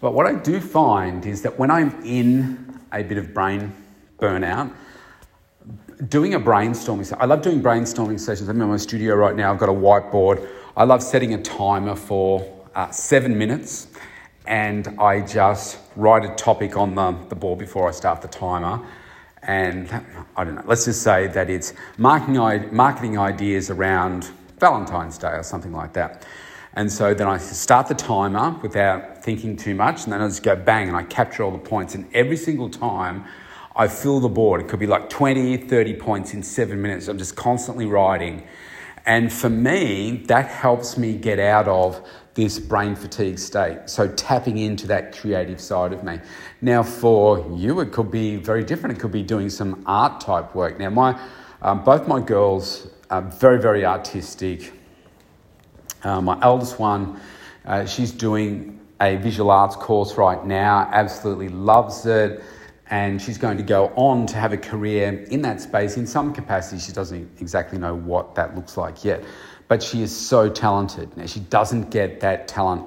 But 0.00 0.14
what 0.14 0.26
I 0.26 0.34
do 0.34 0.60
find 0.60 1.24
is 1.24 1.42
that 1.42 1.58
when 1.58 1.70
I'm 1.70 2.04
in 2.04 2.80
a 2.92 3.02
bit 3.02 3.18
of 3.18 3.32
brain 3.32 3.72
burnout, 4.18 4.72
doing 6.08 6.34
a 6.34 6.40
brainstorming, 6.40 7.06
session, 7.06 7.18
I 7.20 7.26
love 7.26 7.42
doing 7.42 7.62
brainstorming 7.62 8.18
sessions. 8.18 8.48
I'm 8.48 8.60
in 8.60 8.68
my 8.68 8.76
studio 8.76 9.14
right 9.14 9.36
now, 9.36 9.52
I've 9.52 9.60
got 9.60 9.68
a 9.68 9.72
whiteboard. 9.72 10.46
I 10.76 10.82
love 10.82 11.04
setting 11.04 11.34
a 11.34 11.42
timer 11.42 11.94
for 11.94 12.64
uh, 12.74 12.90
seven 12.90 13.38
minutes 13.38 13.86
and 14.46 14.88
I 14.98 15.20
just 15.20 15.78
write 15.96 16.24
a 16.24 16.34
topic 16.34 16.76
on 16.76 16.94
the, 16.94 17.16
the 17.28 17.34
board 17.34 17.58
before 17.58 17.88
I 17.88 17.92
start 17.92 18.20
the 18.20 18.28
timer. 18.28 18.84
And 19.42 19.90
I 20.36 20.44
don't 20.44 20.54
know, 20.54 20.64
let's 20.66 20.86
just 20.86 21.02
say 21.02 21.26
that 21.28 21.50
it's 21.50 21.74
marketing, 21.98 22.74
marketing 22.74 23.18
ideas 23.18 23.70
around 23.70 24.30
Valentine's 24.58 25.18
Day 25.18 25.32
or 25.32 25.42
something 25.42 25.72
like 25.72 25.92
that. 25.94 26.26
And 26.74 26.90
so 26.90 27.14
then 27.14 27.28
I 27.28 27.38
start 27.38 27.86
the 27.86 27.94
timer 27.94 28.58
without 28.62 29.22
thinking 29.22 29.56
too 29.56 29.74
much, 29.74 30.04
and 30.04 30.12
then 30.12 30.20
I 30.20 30.26
just 30.26 30.42
go 30.42 30.56
bang 30.56 30.88
and 30.88 30.96
I 30.96 31.04
capture 31.04 31.44
all 31.44 31.52
the 31.52 31.58
points. 31.58 31.94
And 31.94 32.06
every 32.12 32.36
single 32.36 32.68
time 32.68 33.24
I 33.76 33.86
fill 33.86 34.18
the 34.18 34.28
board, 34.28 34.60
it 34.60 34.68
could 34.68 34.80
be 34.80 34.86
like 34.86 35.08
20, 35.08 35.56
30 35.56 35.94
points 35.94 36.34
in 36.34 36.42
seven 36.42 36.82
minutes. 36.82 37.06
I'm 37.06 37.18
just 37.18 37.36
constantly 37.36 37.86
writing. 37.86 38.42
And 39.06 39.32
for 39.32 39.50
me, 39.50 40.24
that 40.26 40.46
helps 40.46 40.96
me 40.96 41.16
get 41.16 41.38
out 41.38 41.68
of 41.68 42.04
this 42.34 42.58
brain 42.58 42.96
fatigue 42.96 43.38
state. 43.38 43.88
So 43.88 44.08
tapping 44.08 44.58
into 44.58 44.86
that 44.88 45.16
creative 45.16 45.60
side 45.60 45.92
of 45.92 46.02
me. 46.02 46.18
Now, 46.60 46.82
for 46.82 47.46
you, 47.56 47.80
it 47.80 47.92
could 47.92 48.10
be 48.10 48.36
very 48.36 48.64
different. 48.64 48.98
It 48.98 49.00
could 49.00 49.12
be 49.12 49.22
doing 49.22 49.48
some 49.48 49.82
art 49.86 50.20
type 50.20 50.54
work. 50.54 50.78
Now, 50.78 50.90
my 50.90 51.18
um, 51.62 51.82
both 51.82 52.06
my 52.06 52.20
girls 52.20 52.88
are 53.08 53.22
very, 53.22 53.58
very 53.58 53.86
artistic. 53.86 54.72
Uh, 56.02 56.20
my 56.20 56.38
eldest 56.42 56.78
one, 56.78 57.18
uh, 57.64 57.86
she's 57.86 58.12
doing 58.12 58.78
a 59.00 59.16
visual 59.16 59.50
arts 59.50 59.74
course 59.76 60.16
right 60.16 60.44
now. 60.44 60.88
Absolutely 60.92 61.48
loves 61.48 62.04
it. 62.04 62.42
And 62.90 63.20
she's 63.20 63.38
going 63.38 63.56
to 63.56 63.62
go 63.62 63.86
on 63.96 64.26
to 64.26 64.36
have 64.36 64.52
a 64.52 64.58
career 64.58 65.24
in 65.30 65.40
that 65.42 65.60
space 65.60 65.96
in 65.96 66.06
some 66.06 66.34
capacity. 66.34 66.78
She 66.78 66.92
doesn't 66.92 67.40
exactly 67.40 67.78
know 67.78 67.94
what 67.94 68.34
that 68.34 68.54
looks 68.54 68.76
like 68.76 69.02
yet 69.02 69.24
but 69.68 69.82
she 69.82 70.02
is 70.02 70.14
so 70.14 70.48
talented. 70.48 71.16
Now, 71.16 71.26
she 71.26 71.40
doesn't 71.40 71.90
get 71.90 72.20
that 72.20 72.48
talent, 72.48 72.86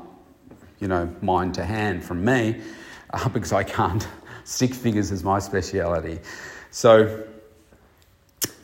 you 0.80 0.88
know, 0.88 1.14
mind 1.22 1.54
to 1.56 1.66
hand 1.66 2.04
from 2.04 2.24
me 2.24 2.62
uh, 3.12 3.30
because 3.34 3.54
I 3.54 3.64
can't. 3.64 4.08
Stick 4.44 4.74
figures 4.74 5.12
is 5.12 5.24
my 5.24 5.40
speciality. 5.40 6.20
So, 6.72 7.26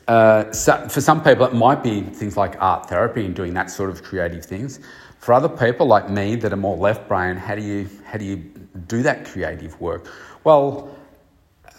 uh, 0.08 0.50
so, 0.52 0.88
for 0.88 1.00
some 1.00 1.22
people, 1.22 1.46
it 1.46 1.54
might 1.54 1.82
be 1.82 2.02
things 2.02 2.36
like 2.36 2.60
art 2.60 2.88
therapy 2.88 3.24
and 3.26 3.34
doing 3.34 3.54
that 3.54 3.70
sort 3.70 3.90
of 3.90 4.02
creative 4.02 4.44
things. 4.44 4.80
For 5.18 5.32
other 5.32 5.48
people 5.48 5.86
like 5.86 6.10
me 6.10 6.36
that 6.36 6.52
are 6.52 6.56
more 6.56 6.76
left 6.76 7.08
brain, 7.08 7.36
how 7.36 7.54
do 7.54 7.62
you 7.62 7.88
how 8.04 8.18
do 8.18 8.24
you 8.24 8.36
do 8.86 9.02
that 9.02 9.24
creative 9.24 9.80
work? 9.80 10.12
Well, 10.44 10.94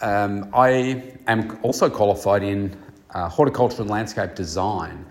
um, 0.02 0.50
I 0.54 1.14
am 1.28 1.60
also 1.62 1.90
qualified 1.90 2.42
in 2.44 2.76
uh, 3.14 3.30
horticulture 3.30 3.82
and 3.82 3.90
landscape 3.90 4.36
design. 4.36 5.06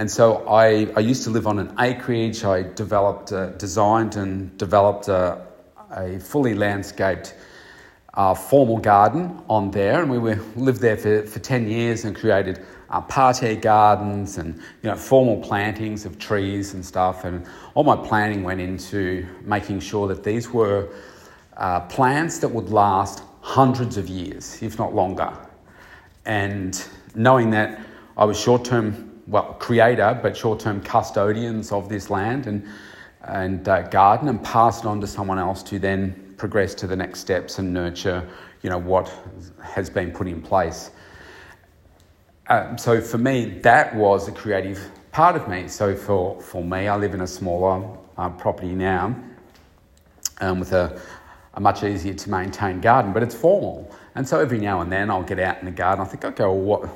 And 0.00 0.10
so 0.10 0.48
I, 0.48 0.90
I 0.96 1.00
used 1.00 1.24
to 1.24 1.30
live 1.30 1.46
on 1.46 1.58
an 1.58 1.74
acreage. 1.78 2.42
I 2.42 2.62
developed, 2.62 3.32
uh, 3.32 3.50
designed 3.58 4.16
and 4.16 4.56
developed 4.56 5.08
a, 5.08 5.46
a 5.90 6.18
fully 6.18 6.54
landscaped 6.54 7.34
uh, 8.14 8.32
formal 8.32 8.78
garden 8.78 9.42
on 9.50 9.70
there, 9.70 10.00
and 10.00 10.10
we 10.10 10.16
were, 10.16 10.40
lived 10.56 10.80
there 10.80 10.96
for, 10.96 11.26
for 11.26 11.38
10 11.38 11.68
years 11.68 12.06
and 12.06 12.16
created 12.16 12.64
uh, 12.88 13.02
parterre 13.02 13.56
gardens 13.56 14.38
and 14.38 14.54
you 14.82 14.88
know 14.88 14.96
formal 14.96 15.36
plantings 15.42 16.06
of 16.06 16.18
trees 16.18 16.72
and 16.72 16.82
stuff. 16.82 17.26
And 17.26 17.46
all 17.74 17.84
my 17.84 17.96
planning 17.96 18.42
went 18.42 18.62
into 18.62 19.26
making 19.42 19.80
sure 19.80 20.08
that 20.08 20.24
these 20.24 20.48
were 20.48 20.88
uh, 21.58 21.80
plants 21.80 22.38
that 22.38 22.48
would 22.48 22.70
last 22.70 23.22
hundreds 23.42 23.98
of 23.98 24.08
years, 24.08 24.62
if 24.62 24.78
not 24.78 24.94
longer. 24.94 25.30
And 26.24 26.82
knowing 27.14 27.50
that 27.50 27.78
I 28.16 28.24
was 28.24 28.40
short 28.40 28.64
term, 28.64 29.09
well, 29.30 29.54
creator, 29.60 30.18
but 30.20 30.36
short 30.36 30.58
term 30.58 30.80
custodians 30.82 31.70
of 31.70 31.88
this 31.88 32.10
land 32.10 32.48
and, 32.48 32.66
and 33.22 33.68
uh, 33.68 33.82
garden 33.82 34.28
and 34.28 34.42
pass 34.42 34.80
it 34.80 34.86
on 34.86 35.00
to 35.00 35.06
someone 35.06 35.38
else 35.38 35.62
to 35.62 35.78
then 35.78 36.34
progress 36.36 36.74
to 36.74 36.86
the 36.88 36.96
next 36.96 37.20
steps 37.20 37.58
and 37.58 37.72
nurture, 37.72 38.28
you 38.62 38.70
know, 38.70 38.78
what 38.78 39.12
has 39.62 39.88
been 39.88 40.10
put 40.10 40.26
in 40.26 40.42
place. 40.42 40.90
Uh, 42.48 42.76
so 42.76 43.00
for 43.00 43.18
me, 43.18 43.44
that 43.60 43.94
was 43.94 44.26
a 44.26 44.32
creative 44.32 44.90
part 45.12 45.36
of 45.36 45.46
me. 45.48 45.68
So 45.68 45.94
for, 45.94 46.40
for 46.42 46.64
me, 46.64 46.88
I 46.88 46.96
live 46.96 47.14
in 47.14 47.20
a 47.20 47.26
smaller 47.26 47.88
uh, 48.18 48.30
property 48.30 48.74
now 48.74 49.14
um, 50.40 50.58
with 50.58 50.72
a, 50.72 51.00
a 51.54 51.60
much 51.60 51.84
easier 51.84 52.14
to 52.14 52.30
maintain 52.30 52.80
garden, 52.80 53.12
but 53.12 53.22
it's 53.22 53.34
formal. 53.34 53.94
And 54.16 54.26
so 54.26 54.40
every 54.40 54.58
now 54.58 54.80
and 54.80 54.90
then 54.90 55.08
I'll 55.08 55.22
get 55.22 55.38
out 55.38 55.60
in 55.60 55.66
the 55.66 55.70
garden. 55.70 56.04
I 56.04 56.08
think, 56.08 56.24
okay, 56.24 56.42
well, 56.42 56.56
what 56.56 56.88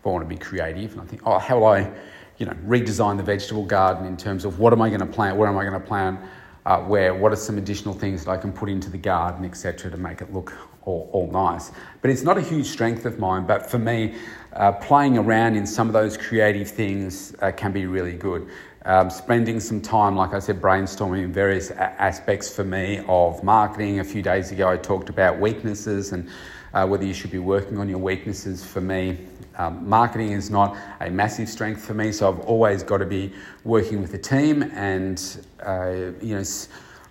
if 0.00 0.06
I 0.06 0.10
want 0.10 0.24
to 0.24 0.28
be 0.28 0.40
creative? 0.40 0.92
And 0.92 1.00
I 1.00 1.04
think, 1.04 1.22
oh, 1.26 1.38
how 1.38 1.60
will 1.60 1.66
I, 1.66 1.92
you 2.38 2.46
know, 2.46 2.56
redesign 2.66 3.18
the 3.18 3.22
vegetable 3.22 3.66
garden 3.66 4.06
in 4.06 4.16
terms 4.16 4.44
of 4.44 4.58
what 4.58 4.72
am 4.72 4.82
I 4.82 4.88
going 4.88 5.00
to 5.00 5.06
plant? 5.06 5.36
Where 5.36 5.48
am 5.48 5.56
I 5.56 5.64
going 5.64 5.80
to 5.80 5.86
plant? 5.86 6.20
uh, 6.66 6.78
where 6.80 7.14
what 7.14 7.32
are 7.32 7.36
some 7.36 7.58
additional 7.58 7.94
things 7.94 8.24
that 8.24 8.30
I 8.30 8.36
can 8.36 8.52
put 8.52 8.68
into 8.68 8.90
the 8.90 8.98
garden, 8.98 9.44
etc., 9.44 9.90
to 9.90 9.96
make 9.96 10.20
it 10.20 10.32
look 10.32 10.52
all, 10.84 11.10
all, 11.12 11.30
nice. 11.30 11.72
But 12.00 12.10
it's 12.10 12.22
not 12.22 12.38
a 12.38 12.40
huge 12.40 12.66
strength 12.66 13.04
of 13.06 13.18
mine, 13.18 13.46
but 13.46 13.70
for 13.70 13.78
me, 13.78 14.14
uh, 14.54 14.72
playing 14.72 15.18
around 15.18 15.56
in 15.56 15.66
some 15.66 15.88
of 15.88 15.92
those 15.92 16.16
creative 16.16 16.68
things 16.70 17.34
uh, 17.40 17.52
can 17.52 17.72
be 17.72 17.86
really 17.86 18.14
good. 18.14 18.48
Um, 18.86 19.10
spending 19.10 19.60
some 19.60 19.82
time, 19.82 20.16
like 20.16 20.32
I 20.32 20.38
said, 20.38 20.60
brainstorming 20.60 21.22
in 21.22 21.32
various 21.32 21.70
aspects 21.70 22.54
for 22.54 22.64
me 22.64 23.02
of 23.08 23.44
marketing. 23.44 24.00
A 24.00 24.04
few 24.04 24.22
days 24.22 24.52
ago, 24.52 24.70
I 24.70 24.78
talked 24.78 25.10
about 25.10 25.38
weaknesses 25.38 26.12
and 26.12 26.28
uh, 26.72 26.86
whether 26.86 27.04
you 27.04 27.12
should 27.12 27.30
be 27.30 27.38
working 27.38 27.76
on 27.76 27.90
your 27.90 27.98
weaknesses. 27.98 28.64
For 28.64 28.80
me, 28.80 29.18
um, 29.60 29.86
marketing 29.86 30.32
is 30.32 30.50
not 30.50 30.74
a 31.00 31.10
massive 31.10 31.46
strength 31.46 31.84
for 31.84 31.92
me, 31.92 32.12
so 32.12 32.32
I've 32.32 32.40
always 32.40 32.82
got 32.82 32.98
to 32.98 33.04
be 33.04 33.30
working 33.64 34.00
with 34.00 34.14
a 34.14 34.18
team 34.18 34.62
and 34.74 35.46
uh, 35.62 36.12
you 36.22 36.34
know 36.36 36.44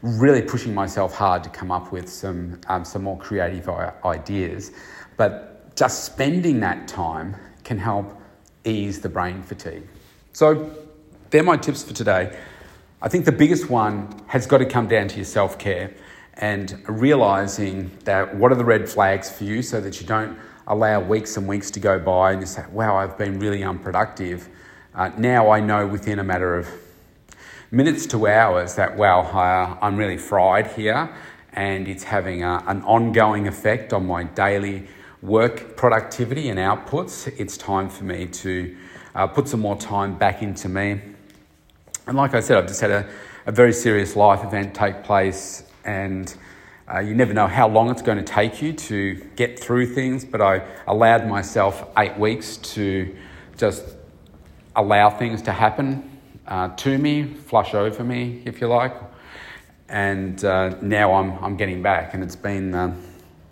really 0.02 0.42
pushing 0.42 0.74
myself 0.74 1.14
hard 1.14 1.44
to 1.44 1.50
come 1.50 1.72
up 1.72 1.92
with 1.92 2.10
some 2.10 2.60
um, 2.68 2.84
some 2.84 3.04
more 3.04 3.20
creative 3.20 3.70
ideas. 4.04 4.72
But 5.16 5.76
just 5.76 6.06
spending 6.06 6.60
that 6.62 6.88
time 6.88 7.36
can 7.64 7.78
help 7.78 8.20
ease 8.66 9.00
the 9.00 9.10
brain 9.10 9.44
fatigue. 9.44 9.88
So 10.34 10.72
they're 11.30 11.44
my 11.44 11.58
tips 11.58 11.84
for 11.84 11.94
today. 11.94 12.36
I 13.00 13.10
think 13.10 13.26
the 13.26 13.32
biggest 13.32 13.70
one 13.70 14.24
has 14.26 14.48
got 14.48 14.58
to 14.58 14.66
come 14.66 14.88
down 14.88 15.08
to 15.10 15.18
your 15.18 15.26
self 15.26 15.60
care 15.60 15.94
and 16.34 16.82
realizing 16.88 17.92
that 18.06 18.36
what 18.36 18.52
are 18.52 18.56
the 18.56 18.66
red 18.66 18.90
flags 18.90 19.30
for 19.30 19.44
you 19.44 19.62
so 19.62 19.80
that 19.82 20.02
you 20.02 20.08
don't 20.08 20.36
allow 20.68 21.00
weeks 21.00 21.38
and 21.38 21.48
weeks 21.48 21.72
to 21.72 21.80
go 21.80 22.00
by 22.00 22.32
and 22.32 22.42
you 22.42 22.48
say, 22.48 22.64
wow, 22.72 22.96
I've 22.96 23.18
been 23.18 23.40
really 23.40 23.64
unproductive. 23.64 24.48
Uh, 24.94 25.10
now 25.18 25.50
I 25.50 25.60
know 25.60 25.88
within 25.88 26.20
a 26.20 26.24
matter 26.24 26.58
of 26.58 26.68
minutes 27.72 28.06
to 28.08 28.28
hours 28.28 28.76
that, 28.76 28.98
wow, 28.98 29.78
I'm 29.82 29.98
really 29.98 30.18
fried 30.18 30.68
here 30.68 31.14
and 31.54 31.88
it's 31.88 32.04
having 32.04 32.44
a, 32.44 32.64
an 32.68 32.82
ongoing 32.84 33.48
effect 33.48 33.94
on 33.94 34.06
my 34.06 34.24
daily 34.24 34.88
work 35.22 35.76
productivity 35.76 36.50
and 36.50 36.60
outputs. 36.60 37.28
It's 37.38 37.58
time 37.58 37.90
for 37.90 38.04
me 38.04 38.28
to 38.28 38.78
uh, 39.16 39.28
put 39.28 39.48
some 39.48 39.60
more 39.60 39.78
time 39.78 40.18
back 40.18 40.42
into 40.42 40.70
me. 40.70 41.02
And 42.08 42.18
like 42.18 42.34
I 42.34 42.40
said, 42.40 42.58
I've 42.58 42.68
just 42.68 42.82
had 42.82 42.92
a, 42.92 43.10
a 43.46 43.52
very 43.52 43.74
serious 43.74 44.16
life 44.16 44.44
event 44.44 44.74
take 44.74 45.04
place 45.04 45.64
and 45.86 46.34
uh, 46.92 47.00
you 47.00 47.14
never 47.14 47.34
know 47.34 47.48
how 47.48 47.68
long 47.68 47.90
it's 47.92 48.02
going 48.02 48.18
to 48.18 48.24
take 48.24 48.62
you 48.62 48.74
to 48.74 49.16
get 49.36 49.60
through 49.60 49.94
things, 49.94 50.26
but 50.26 50.42
I 50.42 50.66
allowed 50.88 51.28
myself 51.28 51.88
eight 51.98 52.18
weeks 52.18 52.58
to 52.58 53.16
just 53.58 53.84
allow 54.76 55.10
things 55.10 55.42
to 55.44 55.52
happen 55.52 56.20
uh, 56.48 56.70
to 56.78 56.98
me, 56.98 57.24
flush 57.24 57.76
over 57.76 58.04
me, 58.04 58.42
if 58.46 58.60
you 58.60 58.68
like. 58.68 58.96
And 59.88 60.44
uh, 60.44 60.78
now 60.82 61.14
I'm, 61.14 61.32
I'm 61.44 61.58
getting 61.58 61.84
back, 61.84 62.14
and 62.14 62.24
it's 62.24 62.36
been 62.36 62.74
uh, 62.74 62.96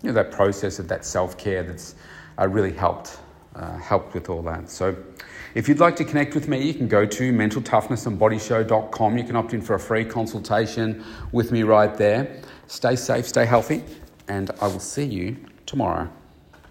you 0.02 0.10
know, 0.10 0.14
that 0.14 0.32
process 0.32 0.80
of 0.80 0.88
that 0.88 1.06
self 1.06 1.38
care 1.38 1.64
that's 1.64 1.96
uh, 2.40 2.48
really 2.48 2.74
helped, 2.74 3.20
uh, 3.56 3.78
helped 3.78 4.14
with 4.14 4.30
all 4.30 4.42
that. 4.44 4.70
So, 4.70 4.96
if 5.54 5.68
you'd 5.68 5.80
like 5.80 5.96
to 5.96 6.06
connect 6.06 6.36
with 6.36 6.48
me, 6.48 6.64
you 6.64 6.74
can 6.74 6.88
go 6.88 7.06
to 7.06 7.34
mentaltoughnessandbodyshow.com. 7.34 9.18
You 9.18 9.24
can 9.24 9.36
opt 9.36 9.54
in 9.54 9.62
for 9.62 9.74
a 9.74 9.80
free 9.80 10.06
consultation 10.06 11.04
with 11.32 11.52
me 11.52 11.64
right 11.64 11.96
there. 11.96 12.42
Stay 12.68 12.96
safe, 12.96 13.28
stay 13.28 13.46
healthy, 13.46 13.84
and 14.28 14.52
I 14.62 14.68
will 14.68 14.80
see 14.80 15.06
you 15.06 15.38
tomorrow. 15.66 16.10